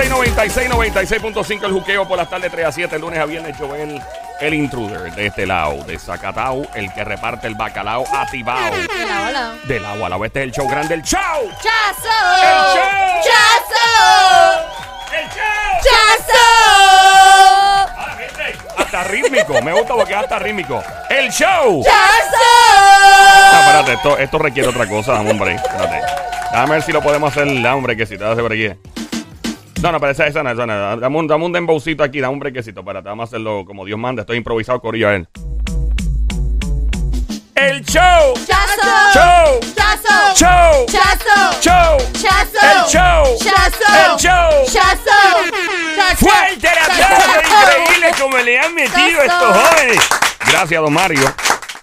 [0.00, 3.54] Play 96, 96.5 el juqueo por las tardes 3 a 7, el lunes a viernes,
[3.58, 4.00] Joel,
[4.40, 8.70] el intruder de este lado, de Zacatau, el que reparte el bacalao atibao.
[8.72, 9.54] Hola, hola.
[9.64, 11.20] Del agua al agua, este es el show grande, el show.
[11.20, 12.08] ¡Chazo!
[12.40, 12.88] ¡El show!
[13.26, 13.88] ¡Chazo!
[15.12, 15.44] ¡El show!
[15.84, 16.44] ¡Chazo!
[18.16, 20.82] Gente, Hasta rítmico, me gusta porque es hasta rítmico.
[21.10, 21.84] El show.
[21.84, 22.38] ¡Chazo!
[23.52, 26.00] Ah, espérate, esto, esto requiere otra cosa, break, espérate.
[26.54, 28.70] Dame ver si lo podemos hacer, dame un brequecito, dame por aquí.
[29.82, 30.96] No, no, pero esa, esa no, esa no.
[30.98, 33.98] Dame un, dame un dembowcito aquí, dame un brequecito, espérate, vamos a hacerlo como Dios
[33.98, 35.28] manda, estoy improvisado, corillo, a ver.
[37.54, 38.34] El show.
[38.46, 39.10] ¡Chazo!
[39.12, 39.60] Show.
[39.74, 40.34] ¡Chazo!
[40.34, 40.86] Show.
[40.86, 41.60] ¡Chazo!
[41.60, 41.98] Show.
[42.12, 42.58] ¡Chazo!
[42.62, 43.38] El show.
[43.38, 43.94] ¡Chazo!
[43.94, 44.66] El show.
[44.66, 46.16] ¡Chazo!
[46.16, 50.08] Fuerte el aplauso, increíble como le han metido a estos jóvenes.
[50.46, 51.34] Gracias, don Mario.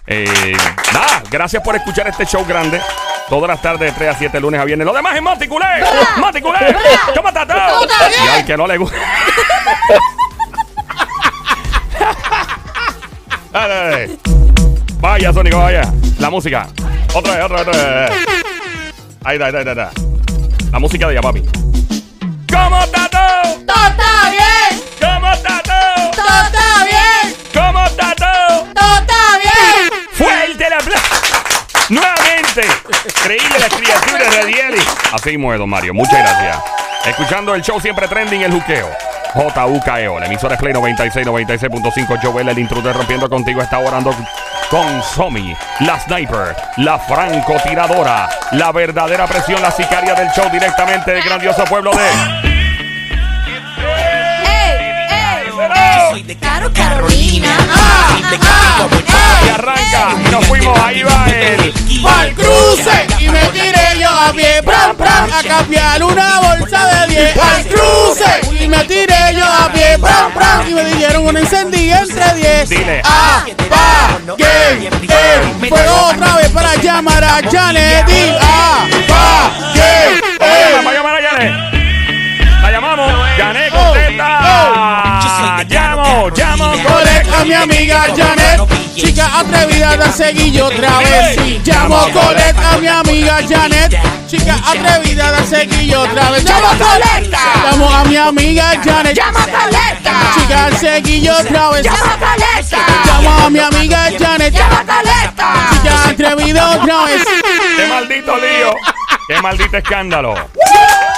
[0.06, 0.56] Eh,
[0.92, 2.80] nada, gracias por escuchar este show grande.
[3.28, 4.86] Todas las tardes de 3 a 7, lunes a viernes.
[4.86, 5.66] Lo demás es Monticulé.
[6.16, 6.76] Monticulé.
[7.14, 7.86] ¿Cómo está todo?
[8.24, 8.96] Y al que no le gusta.
[13.50, 14.18] Dale, dale.
[15.00, 15.92] Vaya, Sónico, vaya.
[16.18, 16.68] La música.
[17.14, 18.12] Otra vez, otra vez, otra vez.
[19.24, 19.90] Ahí está, ahí está, ahí está.
[20.70, 21.42] La música de ella, papi.
[22.52, 23.54] ¿Cómo está todo?
[23.66, 24.82] ¡Todo está bien!
[25.00, 26.10] ¿Cómo está todo?
[26.14, 26.97] ¡Todo está bien!
[31.88, 32.66] Nuevamente,
[33.06, 34.84] increíble las criaturas radiales.
[35.12, 35.94] Así es, don Mario.
[35.94, 36.58] Muchas gracias.
[37.06, 38.88] Escuchando el show siempre trending, el juqueo.
[39.34, 42.18] JUKEO, la emisora es Play 96, 96.5.
[42.22, 44.14] Joel, el intruder rompiendo contigo, está orando
[44.70, 51.22] con Somi, la sniper, la francotiradora, la verdadera presión, la sicaria del show directamente del
[51.22, 52.08] grandioso pueblo de.
[54.44, 56.24] ¡Ey!
[56.24, 56.36] ¡Ey!
[56.40, 57.56] ¡Caro Carolina!
[59.44, 61.72] Y arranca, nos fuimos, ahí va el.
[62.02, 67.14] Pa'l cruce y me tiré yo a pie, pram, pram, a cambiar una bolsa de
[67.14, 67.36] 10.
[67.36, 72.00] Al cruce y me tiré yo a pie, pram, pram, y me dieron una encendida
[72.00, 72.68] entre 10.
[72.68, 73.02] Dile.
[73.04, 74.90] Ah, pa, que, eh,
[75.68, 78.04] fue otra vez para llamar a Janet.
[78.40, 80.20] Ah, pa, que, eh.
[80.40, 81.52] llamar, vamos a llamar a Janet.
[82.62, 83.12] La llamamos.
[83.36, 85.64] Janet, contesta.
[85.68, 88.60] Llamo, llamo, Colecta a mi amiga Janet,
[88.98, 91.36] chica atrevida de seguir otra vez.
[91.64, 96.44] Llamo Colecta a mi amiga Janet, chica atrevida de seguir otra vez.
[96.44, 97.38] ¡Llamo Colecta!
[97.64, 100.12] Llamo a mi amiga Janet, ¡Llama Caleta!
[100.34, 101.84] chica seguir otra vez.
[101.84, 102.78] ¡Llama Caleta!
[103.06, 105.54] Llamo a mi amiga Janet, ¡Llama Caleta!
[105.70, 107.22] chica atrevida otra vez.
[107.76, 108.74] Qué maldito lío.
[109.28, 110.34] Qué maldito escándalo.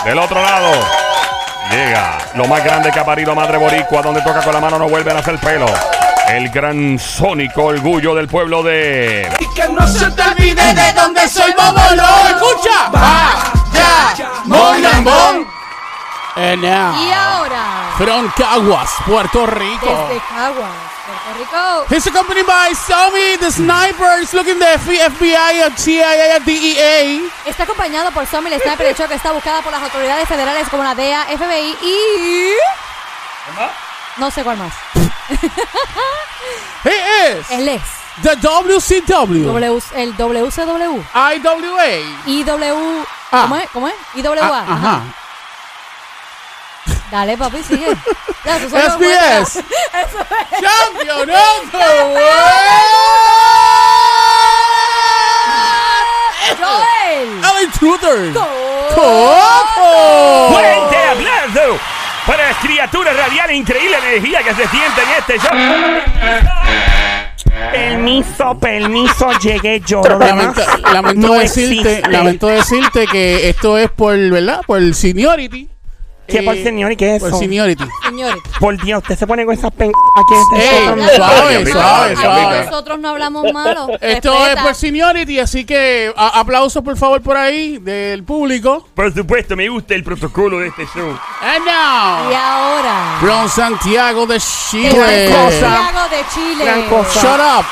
[0.04, 0.70] Del otro lado.
[1.70, 4.88] Llega lo más grande que ha parido Madre Boricua, donde toca con la mano no
[4.88, 5.66] vuelven a hacer pelo.
[6.32, 9.28] El gran sónico orgullo del pueblo de.
[9.40, 12.04] Y que no se te olvide de dónde soy Bobolo.
[12.28, 12.88] Escucha.
[12.94, 15.46] Va, ya, mon, lambón.
[16.36, 16.94] And now.
[17.04, 20.06] Y ahora, From Caguas, Puerto Rico.
[20.08, 20.70] desde Caguas,
[21.04, 21.86] Puerto Rico.
[21.94, 27.20] He's accompanied by Somi, the snipers, looking the F- FBI, and CIA, and DEA.
[27.44, 30.68] Está acompañado por Somi, el sniper de show que está buscada por las autoridades federales
[30.68, 32.52] como la DEA, FBI y...
[34.16, 34.72] No sé cuál más.
[36.84, 37.82] He is Él es
[38.22, 41.02] the WCW, W, el WCW.
[41.14, 41.86] IWA.
[42.26, 43.04] IW...
[43.32, 43.42] Ah.
[43.42, 43.70] ¿Cómo es?
[43.70, 43.94] ¿Cómo es?
[44.14, 44.36] IWA.
[44.42, 45.02] Ah, ajá.
[47.10, 47.96] Dale, papi, sigue.
[48.42, 49.56] Ya, eso SBS.
[49.92, 50.60] Eso es.
[50.62, 52.60] Champion of the world.
[56.58, 57.28] Joel.
[57.44, 58.32] El intruder.
[58.32, 58.94] Coco.
[58.94, 60.54] Coco.
[60.54, 61.99] ¡Fuerte
[62.30, 62.36] aplauso!
[62.36, 65.56] Para las criaturas radiales, increíble energía que se siente en este show.
[67.72, 70.02] Permiso, permiso, llegué yo.
[70.02, 72.10] Lamento, lamento no decirte, existe.
[72.10, 74.60] lamento decirte que esto es por, ¿verdad?
[74.66, 75.68] Por el seniority.
[76.30, 77.38] ¿Qué por Eh, señor y qué es Por eso?
[77.38, 77.84] seniority.
[78.04, 78.36] Señores.
[78.58, 82.64] Por Dios, usted se pone con esas pen aquí en este suave.
[82.66, 83.88] Nosotros no hablamos malo.
[84.00, 84.52] Esto Respeta.
[84.52, 88.86] es por seniority, así que a- aplausos por favor por ahí del público.
[88.94, 91.18] Por supuesto, me gusta el protocolo de este show.
[91.42, 93.16] And now, Y ahora.
[93.20, 94.90] from Santiago de Chile.
[95.30, 95.60] cosa.
[95.60, 96.64] Santiago de Chile.
[96.64, 97.20] Gran cosa.
[97.20, 97.66] Shut up.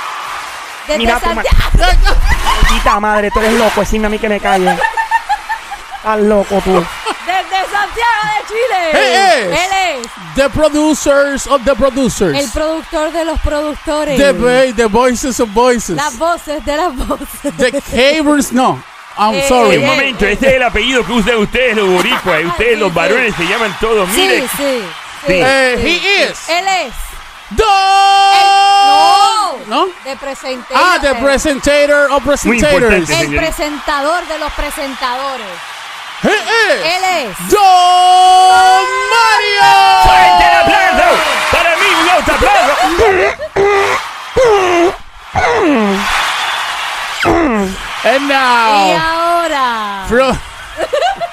[0.87, 2.17] Desde Mira tu ma- Santiago.
[2.63, 3.81] Maldita madre, tú eres loco.
[3.81, 4.77] Decime a mí que me calle.
[5.97, 6.85] Estás loco tú.
[7.99, 8.91] Santiago de Chile.
[8.93, 9.61] He is.
[9.61, 12.37] Él es The producers of the producers.
[12.37, 14.17] el productor de los productores.
[14.19, 15.97] the, the voices of voices.
[15.97, 17.29] Las voces de las voces.
[17.57, 18.81] The cavers, no.
[19.17, 19.79] I'm Eh, sorry.
[19.79, 22.45] Un eh, momento, este es el apellido que usan ustedes los boricuas.
[22.45, 22.95] Ustedes sí, los sí.
[22.95, 24.09] varones se llaman todos.
[24.11, 24.49] Sí, Mire, sí.
[24.57, 24.83] sí,
[25.27, 25.33] Sí.
[25.45, 25.87] Eh, sí.
[25.89, 26.49] he is.
[26.49, 26.95] Él es.
[27.57, 27.65] The...
[28.89, 29.59] No.
[29.67, 29.87] ¿No?
[30.05, 30.77] De presentator.
[30.77, 33.11] Ah, the presentator of presentators.
[33.11, 35.47] El presentador de los presentadores.
[36.23, 37.49] Él es.
[37.49, 38.85] Don
[40.05, 40.61] ¡Fuerte el Mario.
[40.61, 41.07] aplauso!
[41.53, 42.73] Para mí, un alto aplauso.
[48.05, 50.39] And Y now, ahora, from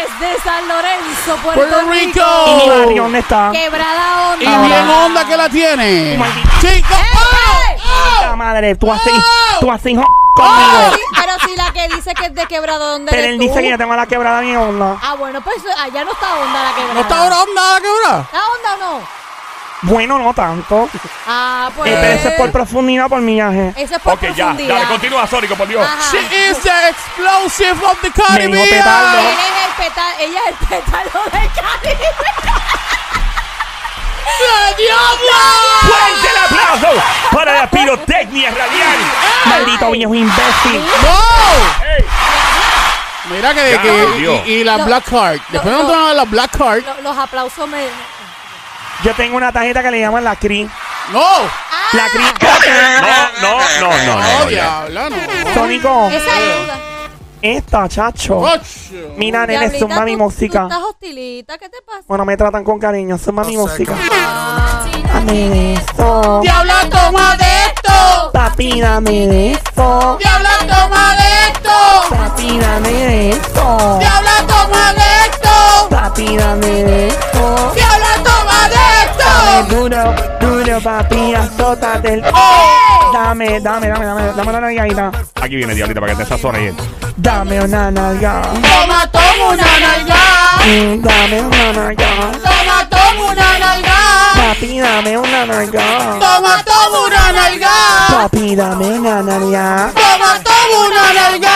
[0.00, 2.20] desde San Lorenzo, Puerto, Puerto Rico.
[2.46, 3.50] ¿Y mi Mario dónde está?
[3.52, 4.66] Quebrada y onda.
[4.66, 6.18] bien onda que la tiene.
[6.60, 7.76] Chicos, ¡Ey!
[8.22, 9.58] La madre, tú así, Oh.
[9.60, 10.04] tú así Oh,
[10.34, 10.94] conmigo.
[10.94, 13.42] sí, pero si la que dice que es de quebrada, ¿dónde Pero él tú?
[13.42, 14.96] dice que yo tengo la quebrada bien onda.
[15.02, 16.94] Ah, bueno, pues allá no está onda la quebrada.
[16.94, 18.20] ¿no está ahora onda la quebrada?
[18.22, 19.18] ¿Está onda o no?
[19.82, 20.88] Bueno, no tanto.
[21.26, 21.88] Ah, pues.
[21.92, 23.72] Eh, pero eso es por profundidad, por millaje.
[23.76, 24.74] Eso es por Ok, ya, profundidad.
[24.74, 25.84] dale, continúa, Sónico, por Dios.
[25.86, 25.98] Ajá.
[26.10, 28.84] She is the explosive of the Me dijo Caribbean.
[29.86, 32.14] El ella es el pétalo de Caribe.
[34.40, 35.40] ¡La diabla!
[35.82, 37.02] ¡Fuerte el aplauso
[37.32, 38.98] para la pirotecnia radial!
[39.46, 40.80] Maldito viejo imbécil.
[41.02, 41.84] ¡No!
[41.86, 42.04] ¡Ey!
[43.30, 44.40] Mira que, Ya, que- Dios.
[44.46, 45.38] y, y la Lo- Black Card.
[45.48, 46.82] Después lo- de no la Black Card.
[46.84, 47.88] Lo- los aplausos me.
[49.04, 50.68] Yo tengo una tarjeta que le llaman la CRI.
[51.10, 51.22] ¡No!
[51.92, 52.24] La CRI.
[52.24, 53.08] No,
[53.40, 54.84] no, no, no, no, ¡No, no, ya.
[54.86, 55.54] diabla, no!
[55.54, 56.78] Sónico, Esa ayuda.
[57.42, 58.42] Esta, chacho.
[59.16, 60.60] Mira, nene, Diablita, suma mi tú- música.
[60.60, 62.02] Tú estás hostilita, ¿qué te pasa?
[62.06, 63.94] Bueno, me tratan con cariño, suma mi música.
[64.12, 66.40] Ah, Dame eso.
[66.42, 68.30] ¡Diabla, toma de esto!
[68.32, 70.16] Papi, dame eso.
[70.18, 71.70] ¡Diabla, toma de esto!
[72.10, 73.98] Papi, dame eso.
[73.98, 75.88] ¡Diabla, toma de esto!
[75.90, 77.72] Papi, dame eso.
[77.74, 78.76] ¡Diabla, toma de
[79.68, 82.22] Duro, duro, papi, azótate el...
[83.12, 85.10] Dame, dame, dame, dame, dame una nalgadita.
[85.40, 86.74] Aquí viene, diablita, para que te sazones.
[87.16, 88.42] Dame una nalga.
[88.42, 90.16] ¡Toma, toma una nalga!
[90.64, 92.06] Mm, Dame una nalga.
[92.44, 93.94] ¡Toma, toma una nalga!
[94.36, 95.82] Papi, dame una nalga.
[96.20, 97.70] ¡Toma, toma una nalga!
[98.08, 99.90] Papi, dame una nalga.
[99.94, 101.54] ¡Toma, toma una nalga!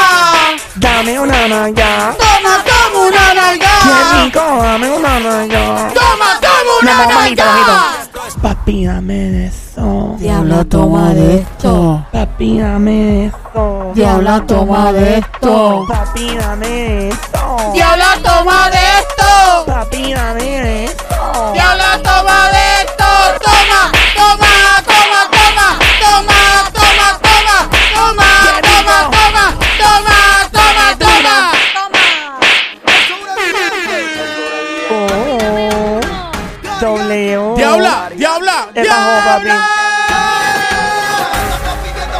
[0.74, 2.14] Dame una nalga.
[2.18, 4.24] ¡Toma, toma una Qué nalga!
[4.24, 5.58] rico, dame una nalga.
[5.94, 6.40] ¡Toma, toma
[6.82, 8.40] una No, mamita, mamita.
[8.42, 10.16] Papi, dame eso.
[10.18, 12.04] Diabla, toma de esto.
[12.12, 13.92] Papi, dame eso.
[13.94, 15.84] Diabla, toma de esto.
[15.88, 17.32] Papi, dame eso.
[17.72, 19.64] ¡Diabla, toma de esto!
[19.66, 21.52] Papi, dame eso.
[21.52, 22.41] ¡Diabla, toma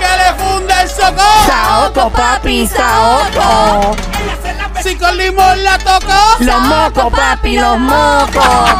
[0.00, 1.46] ¡Que le funde el socorro!
[1.46, 3.96] Saoco, papi, saoco.
[4.82, 6.36] Si con limón la tocó.
[6.40, 8.70] Los mocos, papi, los mocos.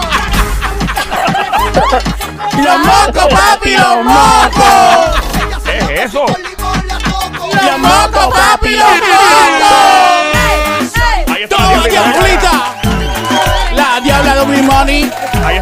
[2.58, 5.20] Los mocos, papi, los mocos.
[5.64, 6.26] ¿Qué es eso?
[6.26, 10.31] Los mocos, papi, los mocos.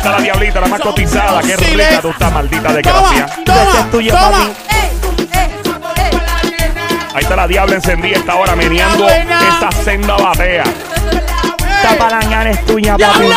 [0.00, 1.42] Está la diablita, la más cotizada.
[1.42, 3.26] Qué rica tú estás, maldita de Toma, gracia.
[3.26, 4.30] Ese toma, es tuyo, toma.
[4.30, 4.50] papi.
[7.12, 10.64] Ahí está la diabla encendida esta hora meneando esa senda batea.
[10.64, 13.28] Esta palangana es tuya, papi.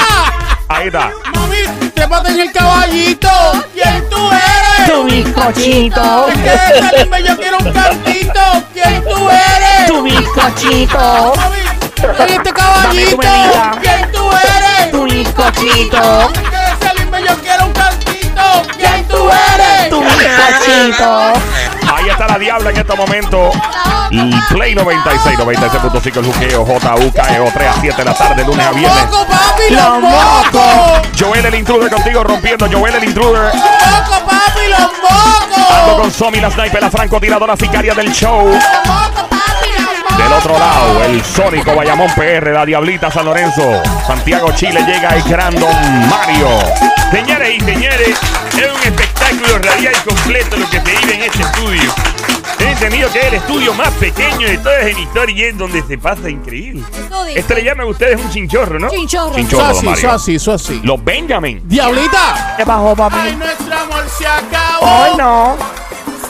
[0.69, 1.11] Ahí está.
[1.35, 1.57] Mami,
[1.93, 3.29] trépate en el caballito.
[3.73, 4.89] ¿Quién tú eres?
[4.89, 6.27] Tu bizcochito.
[6.29, 8.41] Es que yo quiero un cantito.
[8.73, 9.87] ¿Quién tú eres?
[9.87, 11.33] Tu bizcochito.
[12.03, 13.17] Este caballito.
[13.81, 14.91] ¿Quién tú eres?
[14.91, 16.29] Tu bizcochito.
[16.33, 18.41] Es que salirme, yo quiero un cantito.
[18.77, 19.89] ¿Quién tú eres?
[19.89, 21.33] Tu bizcochito.
[21.95, 23.51] Ahí está la diabla en este momento.
[24.11, 28.71] Y Play 96, 96.5 el juqueo, JUKEO, 3 a 7 de la tarde, lunes a
[28.71, 29.05] viernes.
[29.05, 31.07] ¡Moco, papi, los Los mocos!
[31.19, 33.53] Joel el intruder contigo rompiendo, Joel el intruder.
[33.55, 36.01] ¡Moco, papi, los Ando mocos!
[36.01, 38.45] con Somi, la sniper, la francotiradora sicaria del show.
[38.45, 39.32] ¡Moco, papi, los mocos!
[40.23, 43.61] Del otro lado, el Sónico Bayamón PR, la Diablita San Lorenzo.
[44.07, 46.47] Santiago, Chile, llega el gran Don Mario.
[47.11, 48.09] Señores y señores,
[48.57, 51.93] es un espectáculo radial completo lo que se vive en este estudio.
[52.59, 55.81] He entendido que es el estudio más pequeño de todas en historia y es donde
[55.83, 56.83] se pasa increíble.
[57.35, 58.89] Este le llaman ustedes un chinchorro, ¿no?
[58.89, 59.35] Chinchorro.
[59.35, 59.99] Chinchorro, Eso don así, Mario.
[60.07, 60.81] eso así, eso así.
[60.83, 61.61] Los Benjamin.
[61.65, 62.55] ¡Diablita!
[62.57, 63.35] ¿Qué ¡Ay, papi?
[63.35, 64.85] nuestro amor se acabó!
[65.03, 65.57] Hoy no.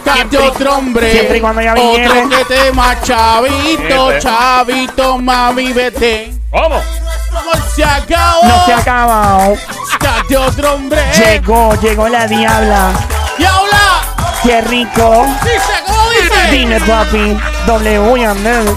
[0.03, 1.11] Cate Siempre- otro hombre.
[1.11, 2.29] siempre y cuando ella Otro viniere.
[2.29, 6.33] que te más chavito, chavito, mami, vete.
[6.51, 6.75] ¿Cómo?
[6.75, 8.43] Amor se acabó.
[8.45, 9.55] No se ha acabado.
[9.99, 11.01] Cate otro hombre.
[11.17, 12.91] Llegó, llegó la diabla.
[13.37, 14.01] ¡Diabla!
[14.43, 15.25] Qué rico.
[15.43, 16.51] Dice, ¿cómo dice?
[16.51, 17.37] Dime, papi.
[17.65, 18.75] W Andel.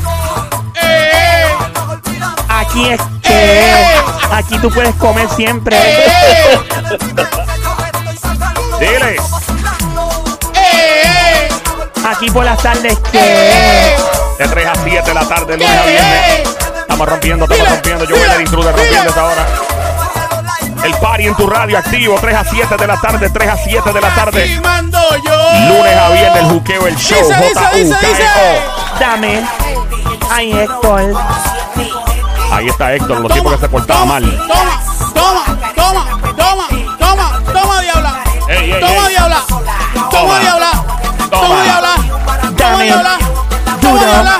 [0.83, 1.45] Eh,
[2.49, 3.61] Aquí es que.
[3.73, 3.97] Eh.
[4.33, 5.77] Aquí tú puedes comer siempre.
[5.77, 6.59] eh,
[8.81, 9.17] Dile.
[12.17, 13.19] A aquí por las tardes que
[14.39, 16.49] De 3 a 7 de la tarde, lunes a viernes.
[16.81, 18.05] Estamos rompiendo, estamos rompiendo.
[18.07, 19.47] Yo voy dile, el intruder rompiendo esta hora.
[20.83, 23.93] El party en tu radio activo, 3 a 7 de la tarde, 3 a 7
[23.93, 24.47] de la tarde.
[24.49, 27.19] Lunes a viernes, el juqueo, el show.
[27.19, 28.25] Dice, dice, dice, dice.
[28.25, 28.99] J-U-K-E-O.
[28.99, 29.47] dame.
[30.31, 31.13] Ay, Héctor.
[32.51, 34.25] Ahí está Héctor, los tiempos que se portaba mal.
[34.49, 34.81] Toma,
[35.13, 35.45] toma,
[35.75, 36.69] toma, toma,
[36.99, 38.25] toma, toma, diabla.
[38.81, 39.26] Toma, diabla.
[42.89, 43.19] Toma, Dame.
[43.19, 43.19] diabla.
[43.81, 43.99] Toma, Duro.
[43.99, 44.37] diabla.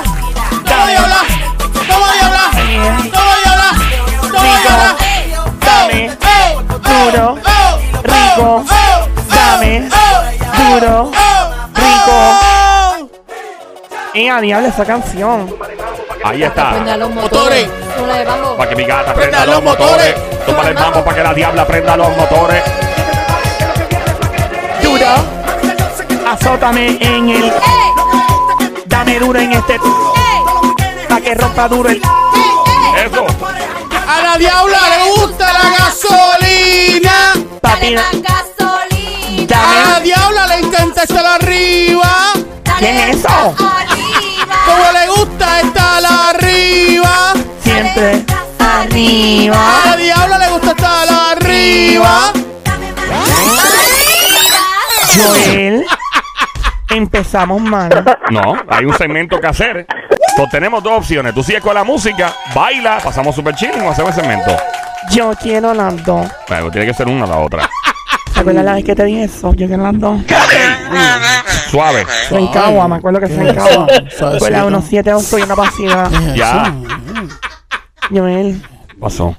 [0.49, 0.91] Toma, Dame.
[0.91, 1.21] diabla.
[1.87, 2.45] Toma, diabla.
[2.53, 3.11] Dame.
[3.11, 3.69] Toma, diabla.
[4.21, 4.61] Toma, Rico.
[4.63, 4.89] diabla.
[5.59, 6.17] Dame.
[6.21, 7.25] Oh, oh, Duro.
[7.27, 8.47] oh, oh, Rico.
[8.47, 9.89] oh, oh, Dame.
[9.91, 9.99] oh,
[10.79, 11.11] Duro.
[11.11, 11.43] oh,
[11.75, 12.15] Rico.
[12.15, 13.09] oh.
[14.13, 15.55] Y a diablo esa canción.
[16.23, 16.71] Ahí está.
[16.71, 17.67] Prenda los Motores.
[18.57, 20.15] Para que mi gata Prenda los motores.
[20.45, 22.63] Tómale el mambo para que la diabla prenda los motores.
[24.81, 25.07] Duro.
[26.31, 27.53] Azótame en el.
[29.07, 29.79] Dame duro en este.
[31.07, 31.95] Pa' que rompa duro el.
[31.95, 33.25] Eso.
[34.05, 37.33] A la diabla le gusta la gasolina.
[37.61, 39.61] Papi, gasolina.
[39.63, 42.33] A la diabla le encanta estar arriba.
[42.79, 43.55] ¿Qué es eso?
[43.55, 47.33] Como le gusta estar arriba.
[47.63, 48.25] Siempre
[48.59, 49.81] A arriba.
[49.85, 52.33] la diabla le gusta estar arriba.
[52.65, 54.59] Dame más arriba.
[55.15, 55.85] Joel.
[56.89, 57.89] Empezamos mal.
[58.29, 59.87] No, hay un segmento que hacer.
[60.31, 61.33] Entonces tenemos dos opciones.
[61.33, 64.51] Tú sigues con la música, baila, pasamos super chilling o hacemos el segmento.
[65.11, 66.27] Yo quiero las dos.
[66.49, 67.69] Bueno, tiene que ser una o la otra.
[68.33, 69.53] ¿Te acuerdas la vez que te dije eso?
[69.53, 70.21] Yo quiero las dos.
[71.71, 72.05] Suave.
[72.27, 73.87] Fue en Cagua, me acuerdo que fue en Cagua.
[74.37, 76.09] Fue la 17 y una pasiva.
[76.35, 76.73] Ya.
[78.11, 78.61] Joel.
[78.99, 79.35] Pasó.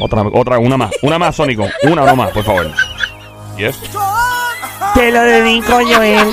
[0.00, 0.92] Otra, otra, una más.
[1.02, 1.68] Una más, Sónico.
[1.82, 2.70] Una no más, por favor.
[3.60, 3.76] Yes.
[4.94, 6.32] Te lo dedico, Joel.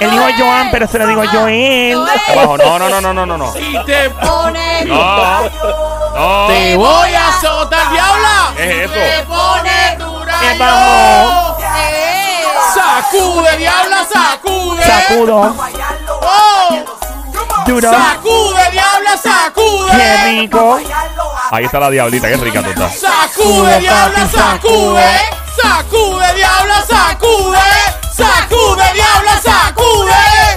[0.00, 1.98] El hijo Joan, pero se lo digo Joel.
[2.28, 2.58] Abajo.
[2.58, 3.52] No, no, no, no, no, no, no.
[3.58, 4.84] Y te, Pone.
[4.84, 5.42] No.
[6.14, 6.46] No.
[6.48, 8.52] te voy a azotar, diabla.
[8.54, 9.24] ¿Qué es Te eso?
[9.28, 10.38] pone dura.
[10.40, 10.64] ¿Qué yo.
[10.64, 11.58] bajó?
[11.58, 12.44] ¡Ey!
[12.74, 14.82] Sacude, diabla, sacude.
[14.84, 15.56] Sacudo.
[16.20, 16.78] Oh,
[17.66, 17.90] Duro.
[17.90, 19.90] sacude, diabla, sacude.
[19.92, 20.78] Qué rico.
[21.50, 22.28] Ahí está la diablita.
[22.28, 22.98] Qué rica tú estás.
[23.00, 25.41] Sacude, diabla, sacude.
[25.62, 27.58] Sacude, diabla, sacude.
[28.14, 30.12] Sacude, diabla, sacude.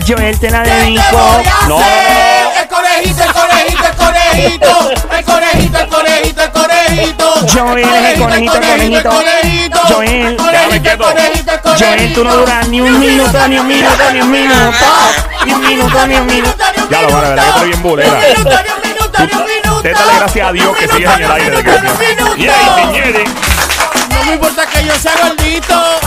[0.07, 1.03] Joel, te la ¿Qué te dedico.
[1.11, 2.61] voy a No, hacer?
[2.61, 4.89] El conejito, el conejito, el conejito.
[5.11, 7.33] El conejito, el conejito, el conejito.
[7.53, 9.09] Joel, el conejito, el conejito.
[9.09, 9.79] conejito.
[9.87, 10.37] Joel.
[10.37, 11.03] Déjame El quieto.
[11.03, 11.85] conejito, el conejito.
[11.85, 14.85] Joel, tú no duras ni un minuto, ni un minuto, ni un minuto.
[15.45, 16.63] Ni un minuto, ni un minuto.
[16.89, 18.11] Ya lo van a ver, que estoy bien bulera.
[18.11, 19.81] Ni un minuto, ni un minuto, ni un minuto.
[19.83, 21.49] Dale gracias a Dios que sigues en el aire.
[21.57, 23.25] De que...
[24.25, 25.99] me importa que yo sea gordito.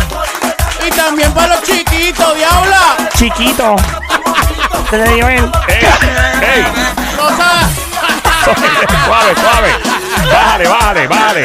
[0.86, 2.96] Y también para los chiquitos, diabla.
[3.16, 3.76] Chiquito.
[4.90, 5.52] Te lo digo él.
[5.68, 5.86] Ey,
[6.42, 6.66] ey.
[7.16, 7.68] Rosa.
[9.04, 9.74] suave, suave.
[10.32, 11.44] Bájale, bájale, bájale.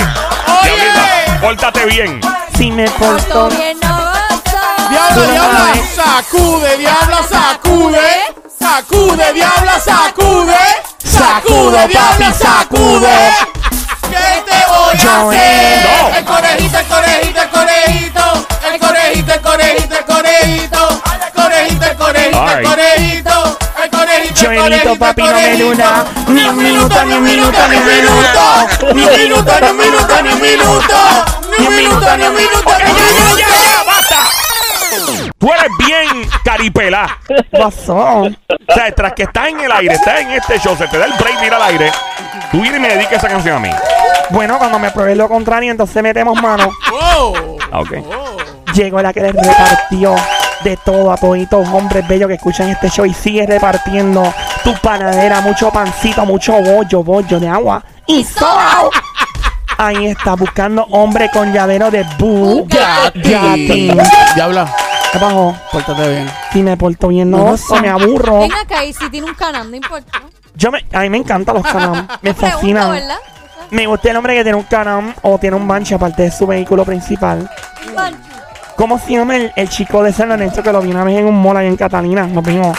[0.61, 1.39] Oye.
[1.41, 2.21] Pórtate bien.
[2.57, 3.49] Si me porto.
[3.49, 4.89] Bien no gozo.
[4.89, 5.73] Diabla, diabla.
[5.95, 7.99] Sacude, diabla, sacude.
[8.59, 10.57] Sacude, diabla, sacude.
[11.03, 13.52] Sacude, diabla, sacude.
[14.13, 15.83] ¿Qué te voy a hacer?
[15.83, 16.15] No.
[16.17, 18.47] El conejito, el conejito, el conejito.
[18.71, 21.01] El conejito, el conejito, el conejito.
[21.23, 23.57] El conejito, el conejito, el conejito.
[23.83, 25.69] El conejito, el conejito, papi, el no me conejito.
[25.69, 26.05] luna.
[26.27, 28.67] Ni un minuto, ni un minuto, ni un minuto.
[28.93, 30.97] Ni un minuto, ni un minuto, ni un minuto.
[31.57, 33.37] Ni un minuto, ni un minuto, ni un minuto.
[33.37, 34.19] ya, ya, basta.
[35.37, 37.17] Tú eres bien caripelá.
[37.51, 37.95] Pasó.
[38.21, 41.05] O sea, tras que estás en el aire, estás en este show, se te da
[41.05, 41.91] el break al aire,
[42.53, 43.69] tú vienes y me dedicas esa canción a mí.
[44.29, 46.71] Bueno, cuando me pruebe lo contrario, entonces metemos mano.
[47.71, 48.73] Ah, ok.
[48.73, 50.15] Llegó la que le repartió
[50.63, 54.33] de todo a toditos hombres bellos que escuchan este show y sigue repartiendo
[54.63, 58.89] tu panadera, mucho pancito, mucho bollo, bollo de agua y sol.
[59.77, 63.91] Ahí está, buscando hombre con llavero de Bugatti.
[64.35, 64.73] Diabla,
[65.13, 65.55] ¿Qué pasó?
[65.71, 66.29] pórtate bien.
[66.51, 67.79] Si me porto bien, no, No sé.
[67.81, 68.39] me aburro.
[68.41, 70.21] Ven acá y si tiene un canal, no importa.
[70.55, 72.91] Yo me, a mí me encantan los canam, me fascinan.
[72.91, 73.17] ¿verdad?
[73.71, 76.45] Me gusta el hombre que tiene un canam o tiene un banche aparte de su
[76.45, 77.49] vehículo principal.
[78.75, 81.25] ¿Cómo se llama el, el chico de San Lorenzo que lo vi una vez en
[81.25, 82.25] un mall ahí en Catalina?
[82.27, 82.77] Nos vimos.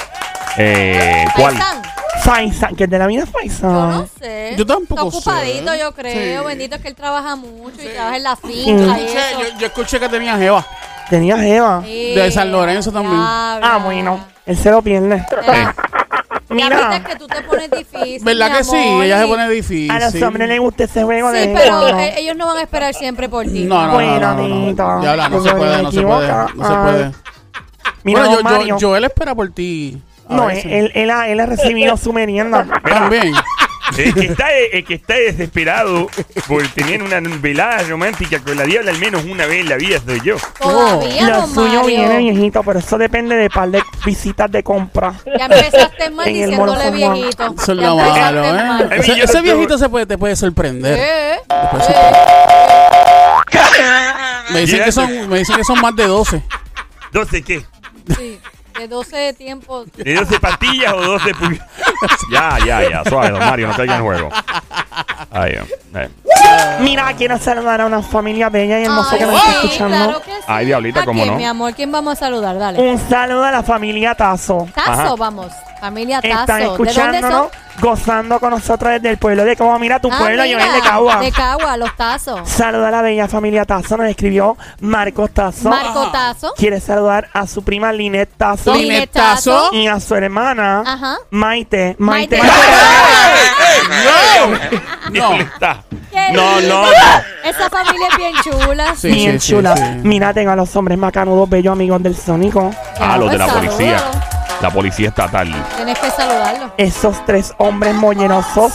[0.56, 1.56] Eh, ¿Cuál?
[2.22, 3.72] Faisan, que es de la vida Yo Faisan.
[3.90, 4.54] no sé.
[4.56, 5.78] Yo tampoco Está ocupadito, sé.
[5.78, 6.40] yo creo.
[6.42, 6.46] Sí.
[6.46, 7.88] Bendito es que él trabaja mucho y Sí.
[7.94, 8.42] trabaja en la Sí.
[8.64, 9.40] finca y Escuché, eso.
[9.40, 10.64] yo, yo escuché que tenía Jeva.
[11.10, 11.82] Tenía Jeva.
[11.84, 13.16] Sí, de San Lorenzo también.
[13.18, 14.20] Ah, bueno.
[14.46, 15.24] Él se lo pierde.
[15.46, 15.74] Ya
[16.50, 16.90] Mira.
[16.90, 18.20] viste que tú te pones difícil.
[18.22, 18.76] ¿Verdad mi que sí?
[18.76, 19.90] amor, Ella se y- pone difícil.
[19.90, 21.54] A los hombres les gusta ese juego Sí, de.
[21.56, 21.98] pero no.
[21.98, 23.64] eh, ellos no van a esperar siempre por ti.
[23.64, 25.02] No, no, no, Bueno, no, no, no.
[25.02, 26.28] Ya habla, no se puede, no se puede.
[26.28, 26.82] No se Ay.
[26.82, 27.12] puede.
[28.04, 28.78] Mira, bueno, don yo, Mario.
[28.78, 30.00] yo, Joel espera por ti.
[30.28, 30.66] a no, veces.
[30.66, 32.66] él, él, ha, él ha recibido su merienda.
[32.88, 33.32] También.
[33.98, 36.08] El que, está, el que está desesperado
[36.48, 39.98] por tener una velada romántica con la diabla al menos una vez en la vida
[40.04, 40.36] soy yo.
[40.58, 41.86] Todavía, Lo don suyo Mario.
[41.86, 45.12] viene viejito, pero eso depende de par de visitas de compra.
[45.38, 47.54] Ya empezaste mal En el diciéndole Mall viejito.
[47.62, 48.82] Eso es Ya lo empezaste malo, mal.
[48.82, 48.88] ¿eh?
[48.90, 50.98] Ay, Ese, yo ese no- viejito se puede, te puede sorprender.
[50.98, 51.38] Eh, eh.
[54.50, 56.42] Me dicen, que son, me dicen que son más de 12.
[57.12, 57.64] ¿12 qué?
[58.16, 58.40] Sí,
[58.78, 59.86] de 12 tiempos.
[59.92, 61.60] ¿De 12 pastillas o 12 pu-
[62.30, 63.04] Ya, ya, ya.
[63.04, 64.28] Suave, don Mario, no caiga en juego.
[65.30, 65.52] Ay,
[65.94, 66.08] eh.
[66.80, 69.96] Mira, quiero saludar a una familia bella y hermosa Ay, que nos está sí, escuchando.
[69.96, 70.42] claro que sí.
[70.46, 71.38] Ay, diablita, ¿A ¿cómo quién, no?
[71.38, 71.74] mi amor?
[71.74, 72.58] ¿Quién vamos a saludar?
[72.58, 72.80] Dale.
[72.80, 74.68] Un saludo a la familia Tazo.
[74.74, 75.14] Tazo, Ajá.
[75.16, 75.46] vamos.
[75.80, 76.40] Familia Tazo.
[76.40, 77.48] Están ¿De dónde escuchándonos, son?
[77.80, 79.78] gozando con nosotros desde el pueblo de Cagua.
[79.78, 81.16] Mira tu Ah, pueblo, yo mira, de Cagua.
[81.20, 82.48] De Cagua, los Tazos.
[82.48, 85.68] Saluda a la bella familia Tazo, nos escribió Marcos Tazo.
[85.68, 86.54] Marco Tazo.
[86.56, 89.52] Quiere saludar a su prima Linet Tazo Linet Linet Tazo.
[89.64, 89.74] Tazo.
[89.74, 91.16] y a su hermana Ajá.
[91.30, 91.96] Maite.
[91.98, 92.38] Maite.
[92.38, 92.52] Maite.
[95.10, 95.30] ¡No!
[96.32, 96.84] No, no, no.
[97.44, 98.94] Esa familia es bien chula.
[98.96, 99.76] Sí, Bien sí, chula.
[99.76, 99.82] sí.
[100.02, 102.70] Mira, tengo a los hombres macanudos, bellos amigos del Sónico.
[103.00, 103.96] Ah, los de la policía.
[104.60, 105.52] La policía estatal.
[105.76, 106.72] Tienes que saludarlo.
[106.78, 108.72] Esos tres hombres mollerosos,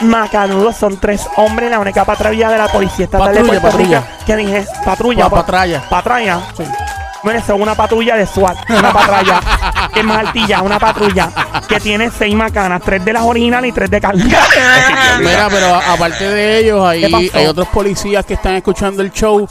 [0.00, 4.00] macanudos, son tres hombres, la única patrulla de la policía estatal de Patrulla, Puerto patrulla.
[4.00, 4.24] Rico.
[4.26, 4.66] ¿Qué dije?
[4.84, 5.24] Patrulla.
[5.24, 5.82] Pa- pa- patralla.
[5.88, 6.40] Patralla.
[6.56, 6.64] Sí.
[7.22, 9.40] Bueno, es una patrulla de SWAT, una patrulla.
[9.94, 11.30] es más altilla, una patrulla
[11.68, 14.24] que tiene seis macanas, tres de las originales y tres de carga.
[15.20, 17.38] Mira, pero a- aparte de ellos, ¿Qué hay, pasó?
[17.38, 19.48] hay otros policías que están escuchando el show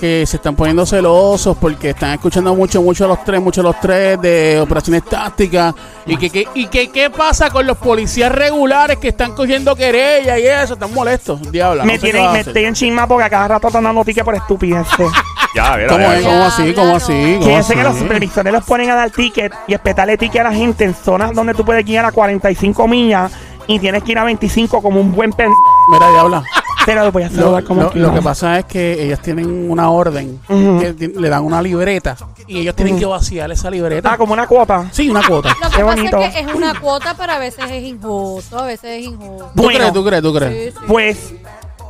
[0.00, 3.64] que se están poniendo celosos porque están escuchando mucho, mucho a los tres, mucho a
[3.64, 5.74] los tres de operaciones tácticas.
[6.06, 10.38] Y que, que- y que qué pasa con los policías regulares que están cogiendo querella
[10.40, 11.84] y eso, están molestos, diabla.
[11.84, 12.48] me no sé qué tienen, va a me hacer.
[12.50, 15.08] estoy en chisma porque a cada rato están dando tickets por estupideces.
[15.54, 16.18] Ya, ver, ¿Cómo a ver.
[16.18, 16.24] es?
[16.26, 16.72] ¿Cómo así?
[16.74, 17.12] ¿Cómo así?
[17.12, 17.32] no.
[17.40, 20.54] ¿Cómo Fíjense que los supervisores los ponen a dar ticket y espetarle ticket a la
[20.54, 23.32] gente en zonas donde tú puedes guiar a 45 millas
[23.66, 25.50] y tienes que ir a 25 como un buen pen...
[25.92, 26.42] Mira, diabla.
[26.84, 30.40] Pero lo voy a Lo, como lo- que pasa es que ellas tienen una orden,
[30.48, 32.16] que le dan una libreta
[32.48, 34.14] y ellos tienen que vaciar esa libreta.
[34.14, 34.88] Ah, como una cuota.
[34.90, 35.50] Sí, una cuota.
[35.50, 36.18] Lo que Qué pasa bonito.
[36.22, 38.58] es que es una cuota, pero a veces es injusto.
[38.58, 39.52] A veces es injusto.
[39.54, 39.78] ¿Tú Bueno.
[39.78, 39.92] crees?
[39.92, 40.22] ¿Tú crees?
[40.22, 40.74] ¿Tú crees?
[40.74, 40.84] Sí, sí.
[40.88, 41.34] Pues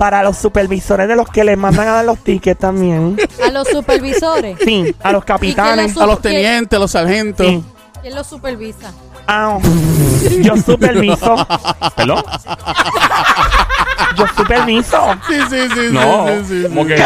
[0.02, 3.16] para los supervisores de los que les mandan a dar los tickets también.
[3.40, 4.58] A los supervisores.
[4.64, 5.94] Sí, a los capitanes.
[5.94, 7.46] los A los tenientes, a los sargentos.
[7.46, 7.62] Sí.
[8.00, 8.90] ¿Quién los supervisa?
[9.28, 9.60] Ah,
[10.40, 11.46] yo superviso.
[11.94, 12.24] ¿Perdón?
[14.16, 15.16] Yo superviso.
[15.28, 15.88] Sí, sí, sí.
[15.92, 16.88] No, sí, sí, sí, como sí.
[16.88, 16.96] que.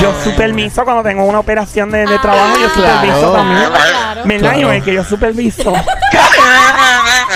[0.00, 2.54] Yo superviso cuando tengo una operación de, de trabajo.
[2.58, 3.00] Yo Claro.
[3.00, 3.70] superviso también.
[3.70, 4.22] Claro.
[4.24, 4.84] ¿Verdad, Claro.
[4.84, 5.74] Que yo superviso.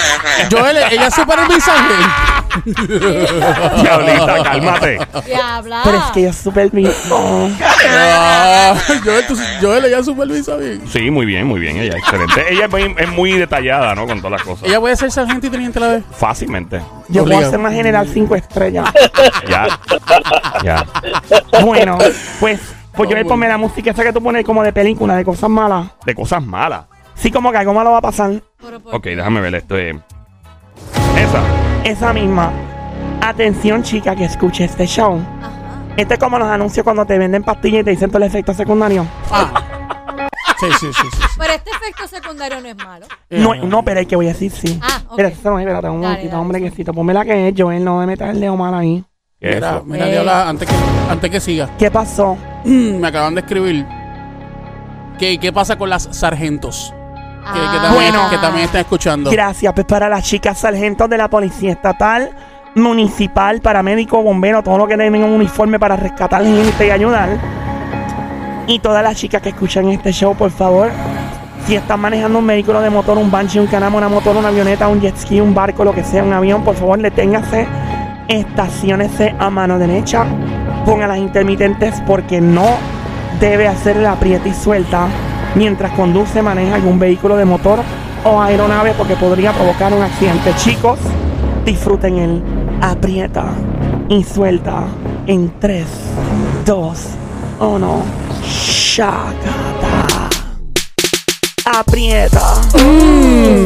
[0.50, 2.78] Joel, ella supervisa bien.
[3.82, 4.98] Diablita, cálmate.
[5.26, 5.80] Diabla.
[5.84, 7.50] Pero es que yo superviso.
[7.90, 10.82] Ah, Joel, tú- Joel, ella supervisa bien.
[10.88, 11.76] Sí, muy bien, muy bien.
[11.76, 12.44] Ella es excelente.
[12.52, 14.06] Ella es muy, es muy detallada, ¿no?
[14.06, 14.68] Con todas las cosas.
[14.68, 16.04] Ella puede ser sargento y teniente a la vez.
[16.10, 16.78] Fácilmente.
[17.08, 17.50] Yo puedo Obligado.
[17.50, 18.88] ser una general cinco estrellas.
[19.48, 19.66] Ya.
[20.62, 20.84] Ya.
[21.62, 23.28] Bueno, pues, pues No, Joel, bueno.
[23.28, 25.86] ponme la música esa que tú pones como de película, de cosas malas.
[26.04, 26.84] De cosas malas.
[27.18, 28.30] Sí, como que algo malo va a pasar.
[28.92, 29.76] Ok, déjame ver esto.
[29.76, 29.98] eh.
[31.16, 31.42] Esa.
[31.84, 32.50] Esa misma.
[33.20, 35.20] Atención, chica, que escuche este show.
[35.40, 35.50] Ajá.
[35.96, 38.54] Este es como los anuncios cuando te venden pastillas y te dicen todo el efecto
[38.54, 39.04] secundario.
[39.32, 39.50] Ah.
[40.60, 41.08] Sí, sí, sí, sí.
[41.12, 41.22] sí.
[41.38, 43.06] Pero este efecto secundario no es malo.
[43.30, 44.78] No, no, pero hay que voy a decir sí.
[44.82, 45.10] Ah, ok.
[45.18, 46.84] Espera, eso no es, espérate, un Dale, momentito, dale, hombre, sí.
[46.84, 46.92] que.
[46.92, 49.04] Ponme la que es, Joel, no me metas el dedo mal ahí.
[49.40, 49.84] ¿Qué es Mira, eso?
[49.84, 50.10] mira, Eh.
[50.12, 50.74] Diabla, antes que,
[51.10, 51.68] antes que siga.
[51.78, 52.36] ¿Qué pasó?
[52.64, 53.86] Me acaban de escribir.
[55.18, 56.94] ¿Qué, qué pasa con las sargentos?
[57.52, 57.82] Que, que Ah.
[57.82, 58.30] también, Bueno.
[58.30, 59.30] que también están escuchando.
[59.30, 62.30] Gracias, pues para las chicas sargentos de la Policía Estatal,
[62.74, 67.30] Municipal, Paramédico, Bombero, todo lo que tengan un uniforme para rescatar gente y ayudar.
[68.66, 70.90] Y todas las chicas que escuchan este show, por favor,
[71.66, 74.88] si están manejando un vehículo de motor, un banshee, un canamo, una motor, una avioneta,
[74.88, 77.66] un jet ski, un barco, lo que sea, un avión, por favor, deténgase,
[78.28, 80.24] estaciónese a mano derecha,
[80.84, 82.66] ponga las intermitentes porque no
[83.40, 85.06] debe hacer la aprieta y suelta
[85.54, 87.80] mientras conduce, maneja algún vehículo de motor
[88.24, 90.52] o aeronave porque podría provocar un accidente.
[90.56, 90.98] Chicos,
[91.64, 92.42] disfruten el
[92.80, 93.46] aprieta
[94.08, 94.84] y suelta
[95.26, 95.86] en 3,
[96.64, 97.04] 2,
[97.60, 98.02] 1.
[98.44, 99.77] Shakata.
[101.74, 102.54] Aprieta.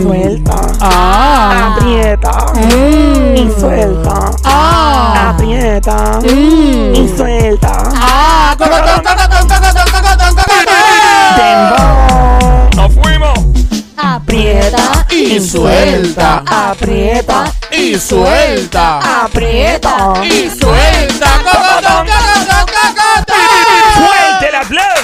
[0.02, 0.56] Suelta.
[0.80, 1.74] Ah.
[1.76, 2.32] Aprieta.
[3.34, 4.30] Y suelta.
[5.30, 6.18] Aprieta.
[6.24, 7.72] Y suelta.
[7.94, 10.76] Ah, cocotón, cocotón, cocotón, cocotón, cocotón.
[11.36, 12.70] Dembow.
[12.76, 13.38] ¡Nos fuimos!
[13.96, 16.42] Aprieta aprieta y suelta.
[16.46, 18.98] aprieta Y suelta.
[19.24, 21.28] aprieta Y suelta.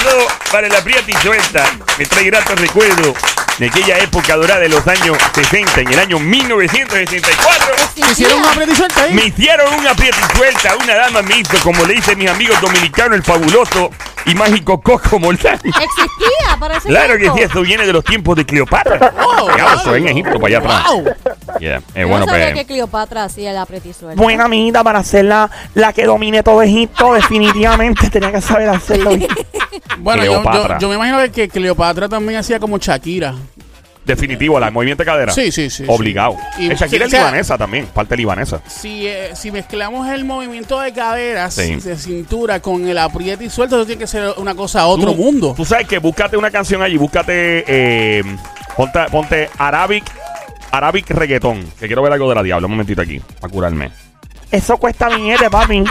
[0.09, 1.64] Aplauso para la Prieta y Suelta!
[1.99, 3.14] Me trae gratos recuerdos
[3.59, 7.75] de aquella época dorada de los años 60, en el año 1964.
[7.97, 9.14] Hicieron una aprieta y suelta ahí.
[9.14, 12.61] Me hicieron una Prieta y Suelta, una dama me hizo, como le dicen mis amigos
[12.61, 13.90] dominicanos, el fabuloso
[14.25, 15.55] y mágico Coco Moldán.
[15.64, 17.38] existía para ese Claro que tiempo.
[17.38, 19.12] sí, eso viene de los tiempos de Cleopatra.
[19.21, 20.85] Oh, eso en Egipto, para allá atrás.
[20.92, 21.05] Wow.
[21.59, 22.59] Yeah, eh, Yo bueno, no sabía pues.
[22.61, 24.23] que Cleopatra hacía el aprieta y suelta.
[24.23, 27.14] Buena amiguita para ser la, la que domine todo Egipto.
[27.18, 29.11] Definitivamente tenía que saber hacerlo.
[30.00, 30.78] Bueno, yo, Cleopatra.
[30.78, 33.34] yo, yo me imagino que Cleopatra también hacía como Shakira.
[34.04, 35.32] Definitivo, la movimiento de cadera.
[35.32, 35.84] Sí, sí, sí.
[35.87, 36.34] Obligado.
[36.58, 38.62] Y- Eh, Shakira es sea, libanesa también, parte libanesa.
[38.66, 41.74] Si, eh, si mezclamos el movimiento de caderas, Sí.
[41.76, 45.12] de cintura con el aprieta y suelta, eso tiene que ser una cosa a otro
[45.12, 45.52] Tú- mundo.
[45.54, 48.22] Tú sabes que búscate una canción allí, búscate, eh,
[48.74, 50.04] ponte, ponte Arabic,
[50.70, 53.90] Arabic reggaetón, que quiero ver algo de la diabla, un momentito aquí, para curarme.
[54.50, 55.84] Eso cuesta billete, papi.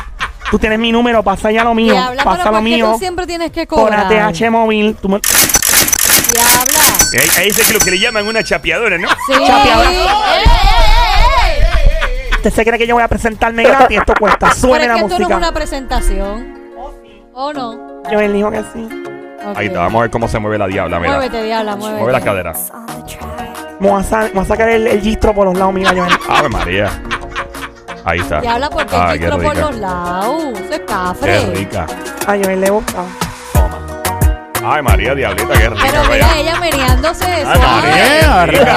[0.52, 1.94] Tú tienes mi número, pasa ya lo mío.
[1.94, 2.92] Diabla, pasa pero lo ¿por qué mío.
[2.94, 4.12] tú siempre tienes que Por cobrar?
[4.14, 4.96] ATH móvil.
[5.02, 5.20] Tú me-
[6.34, 6.80] Diabla.
[7.22, 9.08] Ahí, ahí es lo que le llaman una chapeadora, ¿no?
[9.10, 9.34] Sí.
[9.46, 9.90] Chapeadora.
[9.90, 10.06] ¡Ey, ey,
[10.36, 12.30] ey, ey!
[12.36, 13.98] ¿Usted se cree que yo voy a presentarme gratis?
[14.00, 14.40] Esto cuesta.
[14.48, 15.38] Pero Suene es la que esto no es música.
[15.38, 16.58] una presentación.
[17.34, 18.04] ¿O no?
[18.12, 18.88] Yo le digo que sí.
[19.56, 21.14] Ahí está, vamos a ver cómo se mueve la diabla, mira.
[21.18, 22.00] Muévete, diabla, muévete.
[22.00, 22.72] Mueve las caderas.
[23.80, 25.92] Me voy a, sa- me voy a sacar el, el gistro por los lados, mira,
[25.92, 26.12] Joel.
[26.30, 26.90] Ave María.
[28.08, 28.40] Ahí está.
[28.40, 29.66] Diabla, porque Ay, el qué distro por rica.
[29.68, 30.44] los lados.
[30.54, 31.46] Eso es Qué cafre.
[31.56, 31.86] rica.
[32.26, 33.04] A Joel le gusta.
[33.52, 34.74] Toma.
[34.74, 35.82] Ay, María, diablita, qué rica.
[35.86, 36.14] Pero vaya.
[36.14, 37.60] mira, ella meneándose Ay.
[37.60, 38.76] María, rica.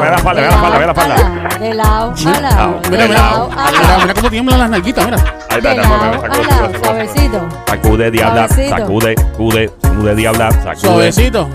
[0.00, 1.58] Ve la falda, ve la falda, ve la falda.
[1.58, 2.80] De lado, a lado.
[2.90, 5.16] Mira, mira, mira, cómo tiemblan las nalguitas, mira.
[5.48, 7.48] Ahí está, está, suavecito.
[7.66, 10.76] Sacude, diabla, sacude, sacude, sacude, diabla, sacude.
[10.76, 11.48] Suavecito.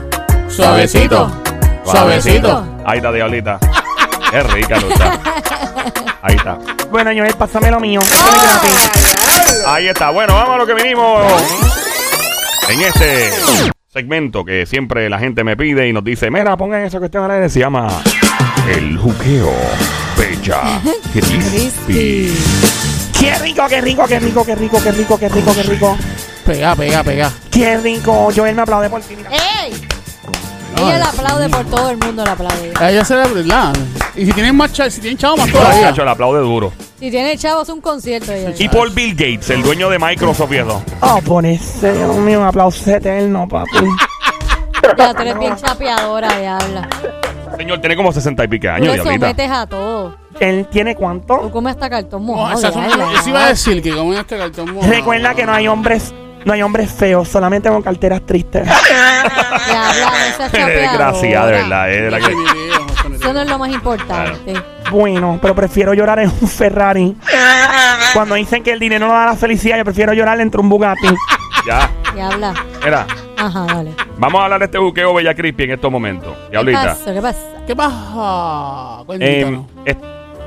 [0.48, 1.32] Suavecito.
[1.86, 2.65] Suavecito.
[2.86, 3.60] Ahí está, diablita.
[4.32, 5.20] Qué rica, Lucha.
[6.22, 6.58] Ahí está.
[6.90, 8.00] Bueno, Joel, pásame lo mío.
[8.02, 8.92] Gratis.
[9.66, 10.10] Ahí está.
[10.12, 11.24] Bueno, vamos a lo que vinimos
[12.70, 13.32] en este
[13.92, 17.32] segmento que siempre la gente me pide y nos dice, mira, pongan esa cuestión al
[17.32, 17.50] aire.
[17.50, 17.88] Se llama
[18.70, 19.52] El Juqueo
[20.18, 20.82] Bella
[21.14, 22.38] Crispy.
[23.20, 25.98] Qué rico, qué rico, qué rico, qué rico, qué rico, qué rico, qué rico.
[26.46, 27.32] Pega, pega, pega.
[27.52, 28.30] Qué rico.
[28.36, 29.16] Joel me aplaude por ti.
[29.16, 29.30] mira.
[29.32, 29.74] ¡Ey!
[30.78, 32.74] Ella la aplaude por todo el mundo, la aplaude.
[32.80, 33.74] A ella se le ¿verdad?
[34.16, 35.88] Y si tienen más si tienen chavo más Todo todavía.
[35.90, 36.72] Cacho, le aplaude duro.
[37.00, 38.32] Si tiene chavos, un concierto.
[38.32, 38.54] Ella.
[38.58, 40.84] Y por Bill Gates, el dueño de Microsoft y eso.
[41.02, 43.70] Oh, por ese, Dios mío, un aplauso eterno, papi.
[44.98, 46.90] Ya tú eres bien chapeadora, diabla.
[47.56, 49.20] Señor, tiene como 60 y pique Tú años, le diablita.
[49.28, 50.16] sometes a todo.
[50.40, 51.52] ¿Él tiene Tú cuánto?
[51.52, 52.60] comes hasta cartón No, mojado.
[52.60, 53.12] diabla.
[53.20, 54.92] eso iba a decir que como este cartón mojado.
[54.92, 56.14] Recuerda que no hay hombres,
[56.46, 58.68] no hay hombres feos, solamente con carteras tristes.
[60.52, 61.92] Desgraciada, de verdad.
[61.92, 62.36] Es de la que...
[63.16, 64.54] Eso no es lo más importante.
[64.92, 67.16] Bueno, pero prefiero llorar en un Ferrari.
[68.14, 71.08] Cuando dicen que el dinero no da la felicidad, yo prefiero llorar entre un Bugatti.
[71.68, 71.88] Ya.
[72.16, 72.56] Diabla.
[72.84, 73.06] Mira,
[73.38, 73.92] Ajá, dale.
[74.18, 76.34] vamos a hablar de este buqueo Bella Crispy en estos momentos.
[76.46, 76.82] ¿Qué Diablita.
[76.86, 77.14] pasa?
[77.14, 77.40] ¿Qué pasa?
[77.68, 79.04] ¿Qué pasa?
[79.20, 79.98] Eh, es-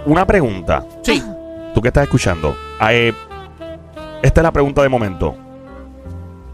[0.07, 0.85] una pregunta.
[1.03, 1.23] sí.
[1.73, 2.57] Tú que estás escuchando.
[2.91, 3.13] eh,
[4.25, 5.37] esta es la pregunta de momento.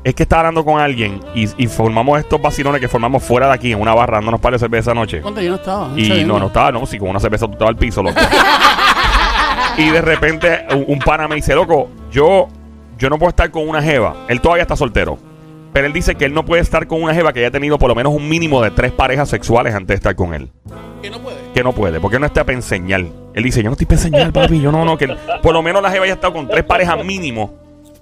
[0.03, 3.55] Es que estaba hablando con alguien y, y formamos estos vacilones que formamos fuera de
[3.55, 5.21] aquí en una barra dándonos par de cerveza anoche.
[5.21, 5.91] ¿Cuánto yo no estaba?
[5.95, 8.19] Y no, no estaba, no, si con una cerveza tú estabas al piso, loco.
[9.77, 12.49] y de repente un, un pana me dice, loco, yo,
[12.99, 14.25] yo no puedo estar con una jeva.
[14.29, 15.19] Él todavía está soltero.
[15.73, 17.89] Pero él dice que él no puede estar con una jeva que haya tenido por
[17.89, 20.51] lo menos un mínimo de tres parejas sexuales antes de estar con él.
[21.03, 21.37] Que no puede.
[21.55, 23.05] Que no puede, porque no está para enseñar.
[23.35, 24.61] Él dice, yo no estoy para enseñar, papi.
[24.61, 27.55] Yo no, no, que por lo menos la jeva haya estado con tres parejas mínimo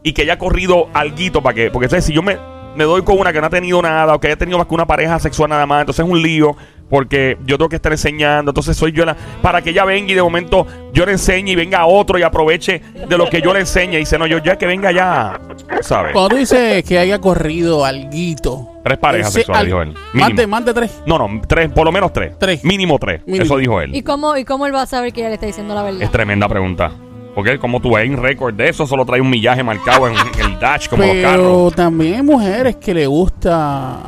[0.03, 2.05] y que haya corrido alguito para que, porque ¿sabes?
[2.05, 2.37] si yo me,
[2.77, 4.75] me doy con una que no ha tenido nada o que haya tenido más que
[4.75, 6.57] una pareja sexual nada más, entonces es un lío
[6.89, 10.15] porque yo tengo que estar enseñando, entonces soy yo la, para que ella venga y
[10.15, 13.61] de momento yo le enseñe y venga otro y aproveche de lo que yo le
[13.61, 15.39] enseñe y dice, no, yo ya que venga ya,
[15.83, 16.13] ¿sabes?
[16.13, 18.71] Cuando tú dices que haya corrido alguito.
[18.85, 19.93] Tres parejas ese sexuales, al- dijo él.
[19.93, 20.41] Más Mínimo.
[20.41, 21.03] de, más de tres.
[21.05, 22.33] No, no, tres, por lo menos tres.
[22.39, 22.65] Tres.
[22.65, 23.21] Mínimo tres.
[23.27, 23.45] Mínimo.
[23.45, 23.95] Eso dijo él.
[23.95, 26.01] ¿Y cómo, ¿Y cómo él va a saber que ella le está diciendo la verdad?
[26.01, 26.91] Es tremenda pregunta.
[27.35, 30.53] Porque como tú ves en récord de eso, solo trae un millaje marcado en, en
[30.53, 31.37] el dash como los carros.
[31.47, 33.99] Pero también hay mujeres que le gusta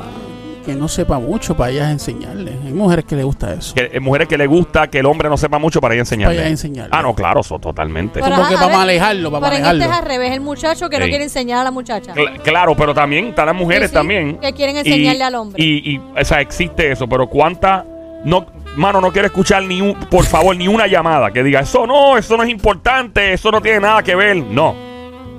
[0.67, 2.55] que no sepa mucho para ellas enseñarles.
[2.67, 3.75] Hay mujeres que le gusta eso.
[3.75, 6.03] Que, eh, mujeres que le gusta que el hombre no sepa mucho para ir a
[6.03, 6.35] enseñarle.
[6.37, 6.91] Para ir a enseñarle.
[6.95, 8.21] Ah, no, claro, eso totalmente.
[8.21, 10.91] Como que ajá, para a manejarlo, para pero en este es al revés, el muchacho
[10.91, 12.15] que no quiere enseñar a la muchacha.
[12.15, 14.39] Cl- claro, pero también están las mujeres Sí, sí, también.
[14.39, 15.63] que quieren enseñarle al hombre.
[15.65, 17.87] Y, y, o sea, existe eso, pero ¿cuánta?
[18.25, 18.45] No,
[18.77, 22.17] mano, no quiero escuchar ni un, por favor, ni una llamada que diga, eso no,
[22.17, 24.37] eso no es importante, eso no tiene nada que ver.
[24.37, 24.75] No.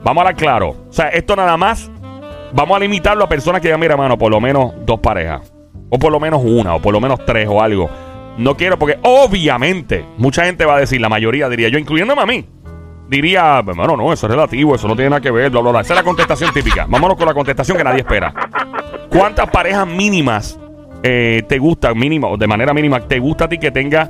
[0.03, 0.69] Vamos a hablar claro.
[0.89, 1.91] O sea, esto nada más,
[2.53, 5.53] vamos a limitarlo a personas que digan, mira, mano, por lo menos dos parejas.
[5.89, 7.89] O por lo menos una, o por lo menos tres o algo.
[8.37, 12.25] No quiero porque obviamente mucha gente va a decir, la mayoría diría yo, incluyéndome a
[12.25, 12.45] mí.
[13.09, 15.81] Diría, bueno, no, eso es relativo, eso no tiene nada que ver, bla, bla, bla.
[15.81, 16.85] Esa es la contestación típica.
[16.87, 18.33] Vámonos con la contestación que nadie espera.
[19.09, 20.57] ¿Cuántas parejas mínimas
[21.03, 24.09] eh, te gusta, mínima, o de manera mínima, te gusta a ti que tenga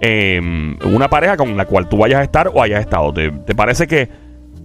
[0.00, 0.40] eh,
[0.84, 3.12] una pareja con la cual tú vayas a estar o hayas estado?
[3.12, 4.08] ¿Te, te parece que.?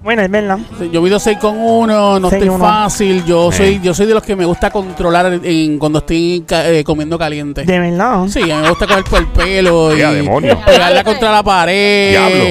[0.05, 0.59] Bueno, es verdad.
[0.93, 2.59] Yo mido 6 con 1, no estoy uno.
[2.63, 3.25] fácil.
[3.25, 6.85] Yo soy yo soy de los que me gusta controlar en, cuando estoy ca- eh,
[6.85, 7.63] comiendo caliente.
[7.65, 8.27] De verdad.
[8.29, 10.61] Sí, a mí me gusta coger por el pelo y demonio.
[10.67, 12.45] pegarla contra la pared Diablo.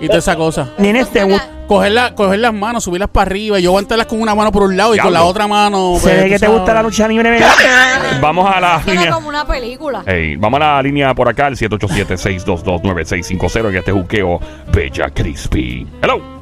[0.00, 0.70] y toda esa cosa.
[0.78, 1.48] Nene, te gusta.
[1.66, 4.76] Cogerla, coger las manos, subirlas para arriba y yo aguantarlas con una mano por un
[4.76, 5.94] lado y con la otra mano.
[5.98, 6.56] Se pues, ve que te sabes.
[6.58, 7.48] gusta la lucha libre, ¿verdad?
[8.20, 9.12] Vamos a la línea.
[9.12, 10.02] como una película.
[10.06, 14.40] Ey, vamos a la línea por acá, el 787-622-9650, en este juqueo
[14.72, 15.86] Bella Crispy.
[16.02, 16.39] Hello.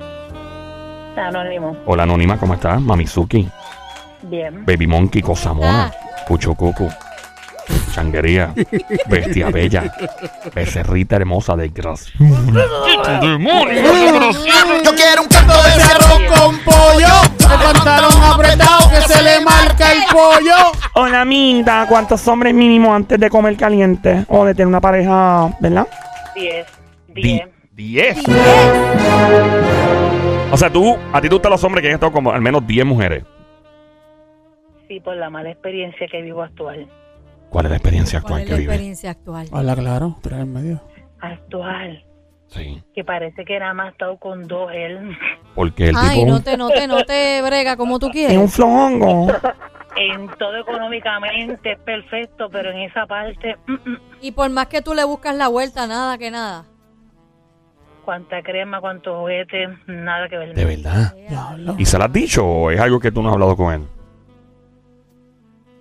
[1.18, 1.76] Anónimo.
[1.86, 2.80] Hola, Anónima, ¿cómo estás?
[2.80, 3.48] Mamizuki,
[4.22, 4.64] Bien.
[4.66, 5.90] Baby Monkey, Cosa Mona, Ah.
[6.26, 6.88] Pucho Cucu,
[7.94, 8.52] Changuería,
[9.06, 9.92] Bestia Bella,
[10.54, 11.70] Becerrita Hermosa de.
[11.70, 11.82] Yo
[14.94, 19.92] quiero un canto de Ese arroz con pollo, el pantalón apretado que se le marca
[19.92, 20.56] el pollo.
[20.94, 21.86] Hola, Minta.
[21.88, 24.24] ¿Cuántos hombres mínimo antes de comer caliente?
[24.28, 25.86] O de tener una pareja, ¿verdad?
[26.34, 26.66] Diez.
[27.08, 27.42] Di-
[27.74, 28.16] Diez.
[28.24, 29.97] Diez.
[30.50, 32.66] O sea, tú, a ti te gustan los hombres que hayan estado como al menos
[32.66, 33.24] 10 mujeres.
[34.88, 36.88] Sí, por la mala experiencia que vivo actual.
[37.50, 38.72] ¿Cuál es la experiencia ¿Cuál actual es que la vive?
[38.72, 39.46] experiencia actual?
[39.52, 40.82] Habla claro, tirar en medio.
[41.20, 42.04] Actual.
[42.46, 42.82] Sí.
[42.94, 45.14] Que parece que nada más ha estado con dos él.
[45.54, 46.30] Porque el Ay, tipo.
[46.30, 48.54] no te, no te, no te brega como tú Es un quieres.
[48.54, 49.26] flojongo.
[49.96, 54.80] En todo económicamente es perfecto, pero en esa parte, mm, mm, Y por más que
[54.80, 56.66] tú le buscas la vuelta, nada que nada.
[58.08, 60.54] Cuánta crema, cuántos juguetes, nada que ver.
[60.54, 61.14] De verdad.
[61.76, 63.82] ¿Y se lo has dicho o es algo que tú no has hablado con él?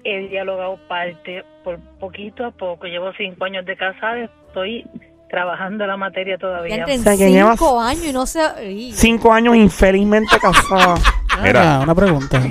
[0.03, 2.85] He dialogado parte por poquito a poco.
[2.85, 4.85] Llevo cinco años de casada, estoy
[5.29, 6.83] trabajando la materia todavía.
[6.83, 8.41] O sea, que llevas- cinco años y no se...
[8.59, 8.91] Ey.
[8.91, 10.95] Cinco años infelizmente casada.
[11.41, 11.79] Mira.
[11.79, 12.43] Una pregunta.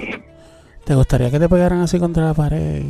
[0.86, 2.82] ¿Te gustaría que te pegaran así contra la pared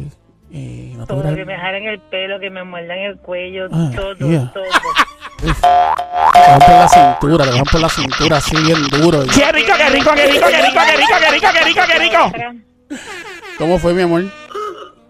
[0.50, 3.90] y, y no Todo, que me jalen el pelo, que me muerdan el cuello, Ah,
[3.94, 4.50] todo, yeah.
[4.52, 4.64] todo.
[5.40, 9.24] Te van por la cintura, te van por la cintura así bien duro.
[9.24, 11.80] y- ¡Qué rico, qué rico, qué rico, qué rico, qué rico, qué rico, qué rico,
[11.86, 13.02] qué rico!
[13.58, 14.24] ¿Cómo fue, mi amor?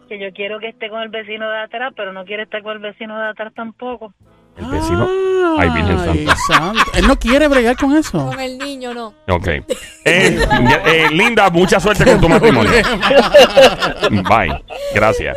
[0.08, 2.72] Que yo quiero que esté con el vecino de atrás, pero no quiere estar con
[2.72, 4.14] el vecino de atrás tampoco.
[4.58, 5.08] El vecino.
[5.58, 6.36] Ay, Virgen Ay, Santa.
[6.36, 6.80] santo.
[6.94, 8.26] Él no quiere bregar con eso.
[8.26, 9.14] Con el niño, no.
[9.28, 9.46] Ok.
[9.48, 9.64] Eh,
[10.04, 12.72] eh, Linda, mucha suerte con tu matrimonio.
[14.10, 14.62] Bye.
[14.94, 15.36] Gracias.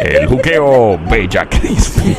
[0.00, 2.16] El juqueo Bella Crispy.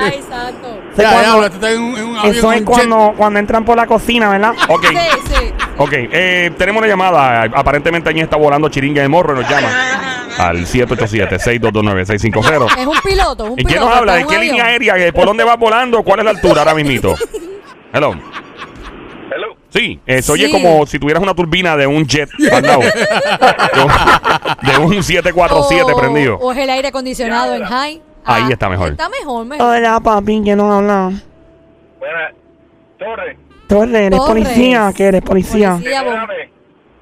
[0.00, 0.78] Ay, santo.
[0.96, 2.64] Sé Ya, cuando- ya, ahora tú estás en un, en un avión, Eso es un
[2.64, 4.54] cuando, cuando entran por la cocina, ¿verdad?
[4.68, 4.86] Ok.
[4.90, 4.96] Sí,
[5.34, 5.52] sí.
[5.76, 5.90] Ok.
[5.92, 7.42] Eh, tenemos una llamada.
[7.54, 9.68] Aparentemente allí está volando chiringa de morro y nos llama
[10.38, 12.78] al 787-622-9650.
[12.78, 13.86] Es un piloto, un ¿Y quién piloto.
[13.88, 14.14] nos habla?
[14.16, 14.50] ¿De un qué avión.
[14.56, 15.12] línea aérea?
[15.12, 16.02] ¿Por dónde vas volando?
[16.02, 17.14] ¿Cuál es la altura ahora mismito?
[17.92, 18.12] Hello.
[19.34, 19.56] Hello.
[19.70, 20.52] Sí, eh, se oye Sí.
[20.52, 22.80] como si tuvieras una turbina de un jet al lado.
[22.80, 23.90] de, un,
[24.90, 26.36] de un 747 O- prendido.
[26.38, 28.02] O es el aire acondicionado en high.
[28.24, 28.90] Ahí Ah, está mejor.
[28.90, 29.66] Está mejor, mejor.
[29.66, 31.12] Hola, papi, ¿quién nos habla?
[31.98, 32.30] Buena.
[32.98, 33.38] Torre.
[33.66, 34.44] Torre, ¿eres Torres.
[34.44, 34.92] policía?
[34.96, 35.72] ¿Qué eres, policía?
[35.72, 36.04] Policía.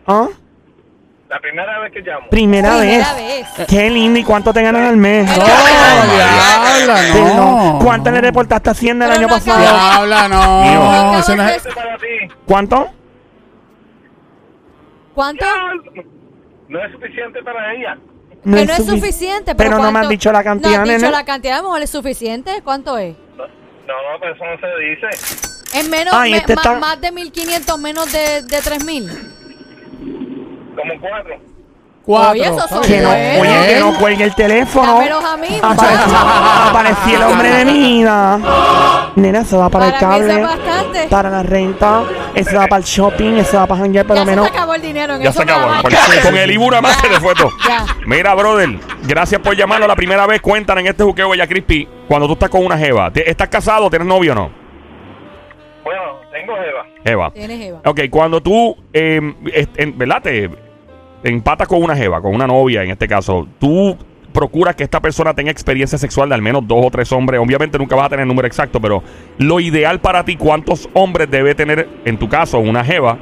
[0.07, 0.29] ¿Ah?
[1.28, 2.28] La primera vez que llamo.
[2.30, 3.46] Primera, Primera vez.
[3.58, 3.66] vez.
[3.66, 4.18] Qué lindo.
[4.20, 5.26] ¿Y cuánto te ganas al mes?
[5.28, 7.02] No, diabla,
[7.34, 7.78] no.
[7.82, 9.60] ¿Cuánto le reportaste a Hacienda el Pero año no pasado?
[9.60, 10.62] Diabla, no.
[10.62, 11.18] Mío.
[11.18, 12.04] Eso no es- Este para ti.
[12.46, 12.88] ¿Cuánto?
[15.14, 15.46] ¿Cuánto?
[16.68, 17.96] No es suficiente para ella.
[18.44, 19.54] No que no es sufic- suficiente.
[19.54, 19.98] Pero no me ¿cuánto?
[20.00, 22.60] has dicho la cantidad, No has dicho la cantidad, a lo mejor es suficiente.
[22.62, 23.16] ¿Cuánto es?
[23.36, 23.48] No, no,
[24.12, 25.78] no, pero eso no se dice.
[25.78, 29.10] Es menos, Ay, me- este ma- está- más de 1500, menos de, de 3000.
[30.76, 31.36] Como cuatro.
[32.04, 32.30] Cuatro.
[32.30, 34.92] Oye, eso son Que no, oye, que no cuelgue el teléfono.
[34.94, 36.16] Dámelos a mí, Apareció, muchacho.
[36.70, 38.38] apareció el hombre de mi vida.
[39.16, 41.08] Nena, eso va para, el Para mí eso cable, bastante.
[41.08, 42.02] para la renta,
[42.34, 44.46] eso va para el shopping, eso va para janguear por Ya se menos.
[44.46, 45.38] acabó el dinero en Ya eso.
[45.38, 45.60] se acabó.
[45.62, 45.82] nada más.
[45.82, 47.50] Con, con el Ibura más se le fue todo.
[47.66, 47.84] Ya.
[48.06, 50.40] Mira, brother, gracias por llamarlo la primera vez.
[50.40, 51.88] Cuéntanos en este juqueo Bella Crispy.
[52.06, 53.10] Cuando tú estás con una jeva.
[53.10, 53.90] ¿te- ¿Estás casado?
[53.90, 54.50] ¿Tienes novio o no?
[55.82, 56.84] Bueno, tengo Eva.
[57.04, 57.30] Jeva.
[57.32, 57.80] Tienes Eva.
[57.84, 59.20] Ok, cuando tú, eh,
[59.52, 60.22] est- en- ¿verdad?
[60.22, 60.50] Te
[61.22, 63.96] empatas con una jeva, con una novia en este caso, tú
[64.33, 67.40] procuras que esta persona tenga experiencia sexual de al menos dos o tres hombres.
[67.40, 69.02] Obviamente nunca vas a tener el número exacto, pero
[69.38, 73.18] lo ideal para ti, ¿cuántos hombres debe tener, en tu caso, una jeva,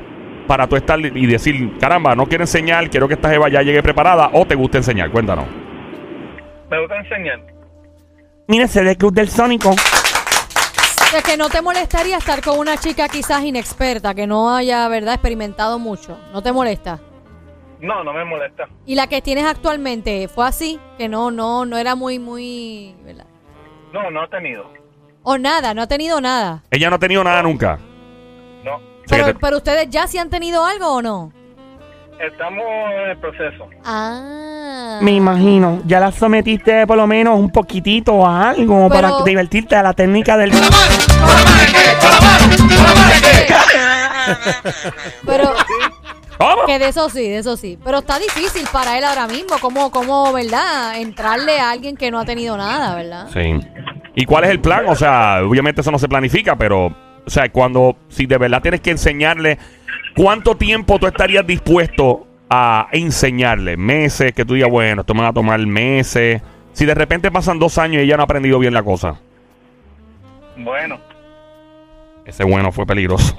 [0.48, 3.83] para tú estar y decir, caramba, no quiero enseñar, quiero que esta jeva ya llegue
[3.83, 5.11] preparada o te gusta enseñar?
[5.11, 5.44] Cuéntanos.
[6.68, 7.40] Me gusta enseñar.
[8.48, 9.70] Mire, ese de Club del Sónico.
[9.70, 14.88] O sea, que no te molestaría estar con una chica quizás inexperta, que no haya,
[14.88, 16.18] ¿verdad?, experimentado mucho.
[16.33, 16.98] ¿No te molesta?
[17.85, 18.64] No, no me molesta.
[18.87, 20.81] ¿Y la que tienes actualmente fue así?
[20.97, 23.27] Que no, no, no era muy, muy, ¿verdad?
[23.92, 24.64] No, no he tenido.
[25.23, 26.62] O nada, no ha tenido nada.
[26.70, 27.79] Ella no ha tenido nada nunca.
[28.64, 28.81] No.
[29.09, 31.33] Pero, te- pero ustedes ya sí han tenido algo o no?
[32.18, 33.68] Estamos en el proceso.
[33.85, 34.99] Ah.
[35.03, 35.83] Me imagino.
[35.85, 39.92] Ya la sometiste por lo menos un poquitito a algo Pero- para divertirte a la
[39.92, 40.53] técnica del.
[45.27, 45.53] Pero
[46.38, 46.66] ¿Cómo?
[46.66, 47.79] que de eso sí, de eso sí.
[47.85, 50.99] Pero está difícil para él ahora mismo, como, como, ¿verdad?
[50.99, 53.29] Entrarle a alguien que no ha tenido nada, ¿verdad?
[53.33, 53.61] Sí.
[54.16, 54.85] ¿Y cuál es el plan?
[54.88, 58.81] O sea, obviamente eso no se planifica, pero, o sea, cuando, si de verdad tienes
[58.81, 59.59] que enseñarle,
[60.16, 63.77] ¿cuánto tiempo tú estarías dispuesto a enseñarle?
[63.77, 66.42] Meses, que tú digas, bueno, esto me va a tomar meses.
[66.73, 69.16] Si de repente pasan dos años y ella no ha aprendido bien la cosa.
[70.57, 70.99] Bueno,
[72.25, 73.37] Ese bueno fue peligroso.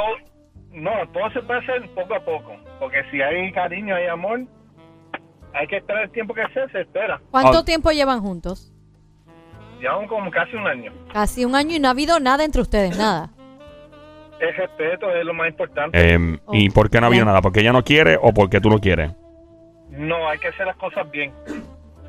[0.75, 2.55] No, todo se puede hacer poco a poco.
[2.79, 4.41] Porque si hay cariño, hay amor,
[5.53, 7.19] hay que esperar el tiempo que sea, se espera.
[7.31, 7.65] ¿Cuánto Ah.
[7.65, 8.71] tiempo llevan juntos?
[9.79, 10.91] Llevamos como casi un año.
[11.13, 13.29] Casi un año y no ha habido nada entre ustedes, nada.
[14.39, 15.97] El respeto es lo más importante.
[15.97, 17.41] Eh, ¿Y por qué no ha habido nada?
[17.41, 19.11] ¿Porque ella no quiere o porque tú no quieres?
[19.89, 21.31] No, hay que hacer las cosas bien.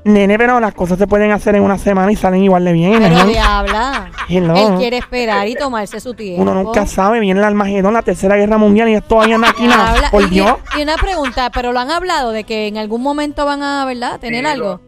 [0.07, 2.99] Nene, pero las cosas se pueden hacer en una semana y salen igual de bien.
[3.03, 3.25] Pero ¿eh?
[3.27, 4.11] diabla.
[4.29, 4.55] Hello.
[4.55, 6.43] Él quiere esperar y tomarse su tiempo.
[6.43, 9.67] Uno nunca sabe, viene el Almagedón, la tercera guerra mundial y es todavía no aquí
[9.67, 9.95] nada.
[9.95, 10.55] Habla- Por y, Dios.
[10.79, 14.21] y una pregunta, pero lo han hablado de que en algún momento van a, ¿verdad?
[14.21, 14.81] Tener Sí, algo.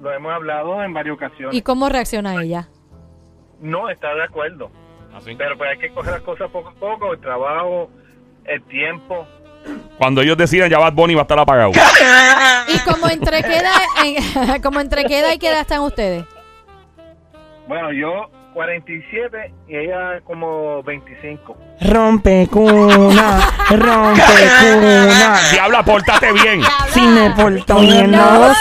[0.00, 1.54] Lo hemos hablado en varias ocasiones.
[1.54, 2.68] ¿Y cómo reacciona ella?
[3.60, 4.70] No está de acuerdo.
[5.36, 7.90] Pero pues hay que coger las cosas poco a poco, el trabajo,
[8.44, 9.26] el tiempo.
[9.98, 11.72] Cuando ellos decidan, ya Bad Bunny va a estar apagado.
[12.68, 13.72] Y como entre queda,
[14.04, 16.24] en- como entre queda y queda están ustedes.
[17.66, 21.56] Bueno, yo 47 y ella como 25.
[21.80, 23.38] Rompe cuna,
[23.70, 24.20] rompe
[24.58, 25.36] cuna.
[25.52, 26.62] Diabla, pórtate bien.
[26.88, 28.52] Si me porto bien, no.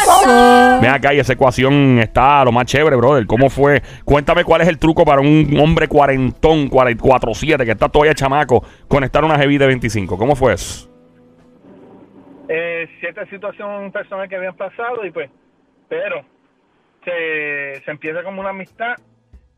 [0.80, 3.26] Ven acá y esa ecuación está lo más chévere, brother.
[3.26, 3.82] ¿Cómo fue?
[4.06, 9.24] Cuéntame cuál es el truco para un hombre cuarentón, 44-7, que está todavía chamaco, conectar
[9.24, 10.16] una heavy de 25.
[10.16, 10.88] ¿Cómo fue eso?
[12.50, 15.32] Eh, cierta situación personal que habían pasado y pues,
[15.90, 16.24] pero
[17.04, 18.96] se, se empieza como una amistad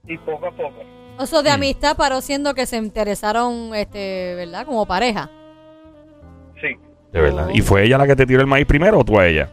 [0.08, 0.74] y poco a poco.
[1.18, 4.66] O sea, de amistad paró siendo que se interesaron, este, ¿verdad?
[4.66, 5.30] Como pareja.
[6.62, 6.76] Sí,
[7.12, 7.50] De verdad.
[7.54, 9.50] ¿Y fue ella la que te tiró el maíz primero o tú a ella?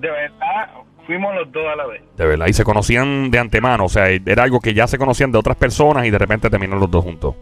[0.00, 0.68] de verdad,
[1.06, 2.02] fuimos los dos a la vez.
[2.16, 2.46] De verdad.
[2.48, 3.84] Y se conocían de antemano.
[3.84, 6.80] O sea, era algo que ya se conocían de otras personas y de repente terminaron
[6.80, 7.36] los dos juntos.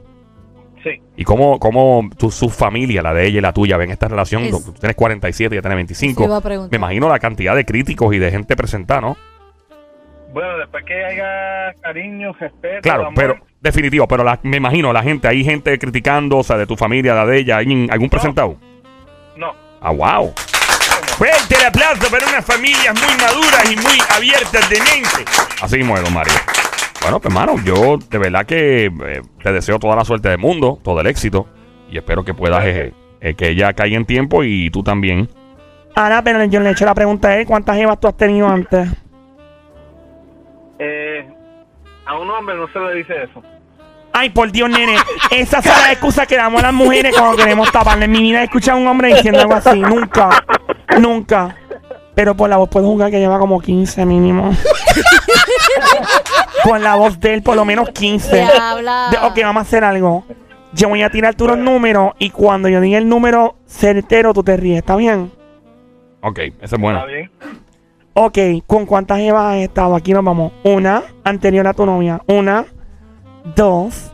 [0.83, 4.09] Sí, ¿Y cómo, cómo tu, su familia, la de ella y la tuya, ven esta
[4.09, 4.43] relación?
[4.45, 6.21] Es- Tú tienes 47 y ella tiene 25.
[6.23, 6.71] Eso iba a preguntar.
[6.71, 9.17] Me imagino la cantidad de críticos y de gente presentada, ¿no?
[10.33, 15.03] Bueno, después que haya cariño, respeto, Claro, amor, pero definitivo, pero la- me imagino la
[15.03, 18.57] gente, hay gente criticando, o sea, de tu familia, la de ella, ¿hay algún presentado?
[19.37, 20.33] no, Ah, wow.
[21.17, 25.31] Fuerte el aplauso para unas familias muy maduras y muy abiertas de mente.
[25.63, 26.33] Así mismo es, don Mario.
[27.03, 30.79] Bueno, pues hermano, yo de verdad que eh, te deseo toda la suerte del mundo,
[30.83, 31.47] todo el éxito.
[31.91, 35.29] Y espero que puedas, eh, eh, que ella caiga en tiempo y tú también.
[35.97, 38.47] Ahora, pero yo le he hecho la pregunta a él, ¿cuántas jevas tú has tenido
[38.47, 38.89] antes?
[40.81, 41.29] Eh,
[42.07, 43.43] a un hombre no se le dice eso.
[44.13, 44.97] Ay, por Dios, nene.
[45.31, 48.07] Esas son las excusas que damos a las mujeres cuando queremos taparle.
[48.07, 49.79] En mi vida he escuchado a un hombre diciendo algo así.
[49.79, 50.45] Nunca.
[50.99, 51.57] Nunca.
[52.17, 54.51] Pero por la voz puedo jugar que lleva como 15 mínimo.
[56.65, 58.37] con la voz de él, por lo menos 15.
[58.37, 59.09] Diabla.
[59.11, 60.25] De- ok, vamos a hacer algo.
[60.73, 64.43] Yo voy a tirar tú los números y cuando yo diga el número certero, tú
[64.43, 64.79] te ríes.
[64.79, 65.31] ¿Está bien?
[66.21, 67.01] Ok, esa es buena.
[67.01, 67.31] ¿Está bien?
[68.15, 69.95] Ok, ¿con cuántas jevas has estado?
[69.95, 70.53] Aquí nos vamos.
[70.65, 72.21] Una, anterior a tu novia.
[72.27, 72.67] Una,
[73.55, 74.13] dos,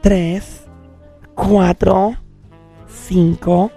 [0.00, 0.66] tres,
[1.34, 2.16] cuatro,
[2.86, 3.70] cinco,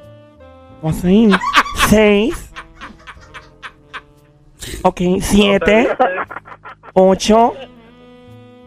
[0.93, 1.35] seguir,
[1.89, 2.51] seis,
[4.81, 5.89] ok, siete,
[6.93, 7.53] ocho,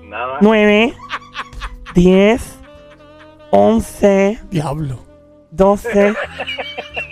[0.03, 0.39] Nada.
[0.41, 0.95] nueve,
[1.95, 2.59] diez,
[3.51, 5.06] once, Diablo.
[5.57, 6.15] Doce,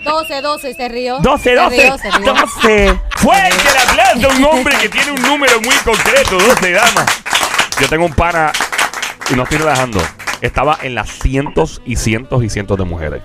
[0.04, 1.18] 12, 12, se rió.
[1.20, 2.34] doce, Se doce, rió, se rió.
[2.34, 3.00] doce.
[3.16, 7.06] Fuerte el aplauso un hombre que tiene un número muy concreto, 12 damas.
[7.80, 8.52] Yo tengo un pana,
[9.30, 10.00] y no estoy relajando,
[10.40, 13.22] estaba en las cientos y cientos y cientos de mujeres.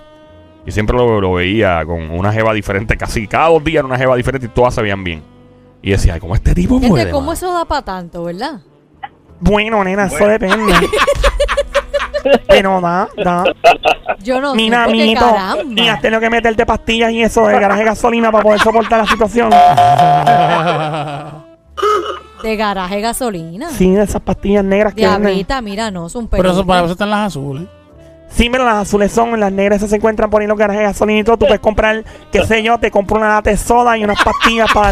[0.66, 3.98] Y siempre lo, lo veía con una jeva diferente, casi cada dos días era una
[3.98, 5.24] jeva diferente y todas se veían bien.
[5.82, 6.80] Y decía, "Ay, ¿cómo este tipo?
[6.80, 8.62] Gente, ¿cómo mano?" eso da para tanto, verdad?
[9.40, 10.74] Bueno, nena, eso depende.
[12.48, 13.44] Pero da, da.
[14.20, 15.22] Yo no Mira, sé, porque amiguito.
[15.32, 15.82] caramba.
[15.82, 19.00] Y has tenido que meterte pastillas y eso de garaje de gasolina para poder soportar
[19.00, 19.50] la situación.
[22.44, 23.70] De garaje gasolina.
[23.70, 25.02] Sí, de esas pastillas negras que.
[25.02, 27.68] Diablita, mira, no, es un Pero eso para eso están las azules.
[28.30, 30.80] Sí, pero las azules son, las negras esas se encuentran por ahí en los garajes
[30.82, 31.38] de gasolina y todo.
[31.38, 34.72] Tú puedes comprar, qué sé yo, te compro una lata de soda y unas pastillas
[34.74, 34.92] para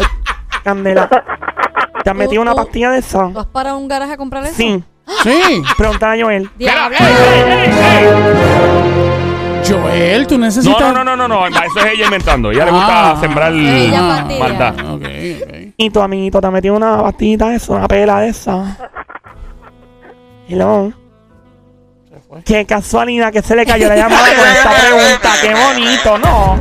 [0.64, 1.08] candela.
[1.08, 3.28] ¿Te has ¿Tú- metido una tú- pastilla de esa?
[3.28, 4.54] ¿Tú vas para un garaje a comprar eso?
[4.54, 4.82] Sí.
[5.22, 5.62] Sí.
[5.76, 6.50] Preguntaba a Joel.
[6.58, 6.96] Diablo.
[9.66, 10.80] Joel, tú necesitas.
[10.80, 12.50] no, no, no, no, no, eso es ella inventando.
[12.50, 13.16] Ella le gusta Ah.
[13.20, 14.38] sembrar Ella pastilla.
[14.40, 14.74] maldad.
[14.94, 15.54] Ok, ok.
[15.76, 18.76] Y tu amiguito te ha metido una pastillita de eso, una pela de esa.
[20.48, 20.92] Hello.
[22.44, 25.30] Qué casualidad que se le cayó la llamada con esta pregunta.
[25.40, 26.58] Qué bonito, ¿no?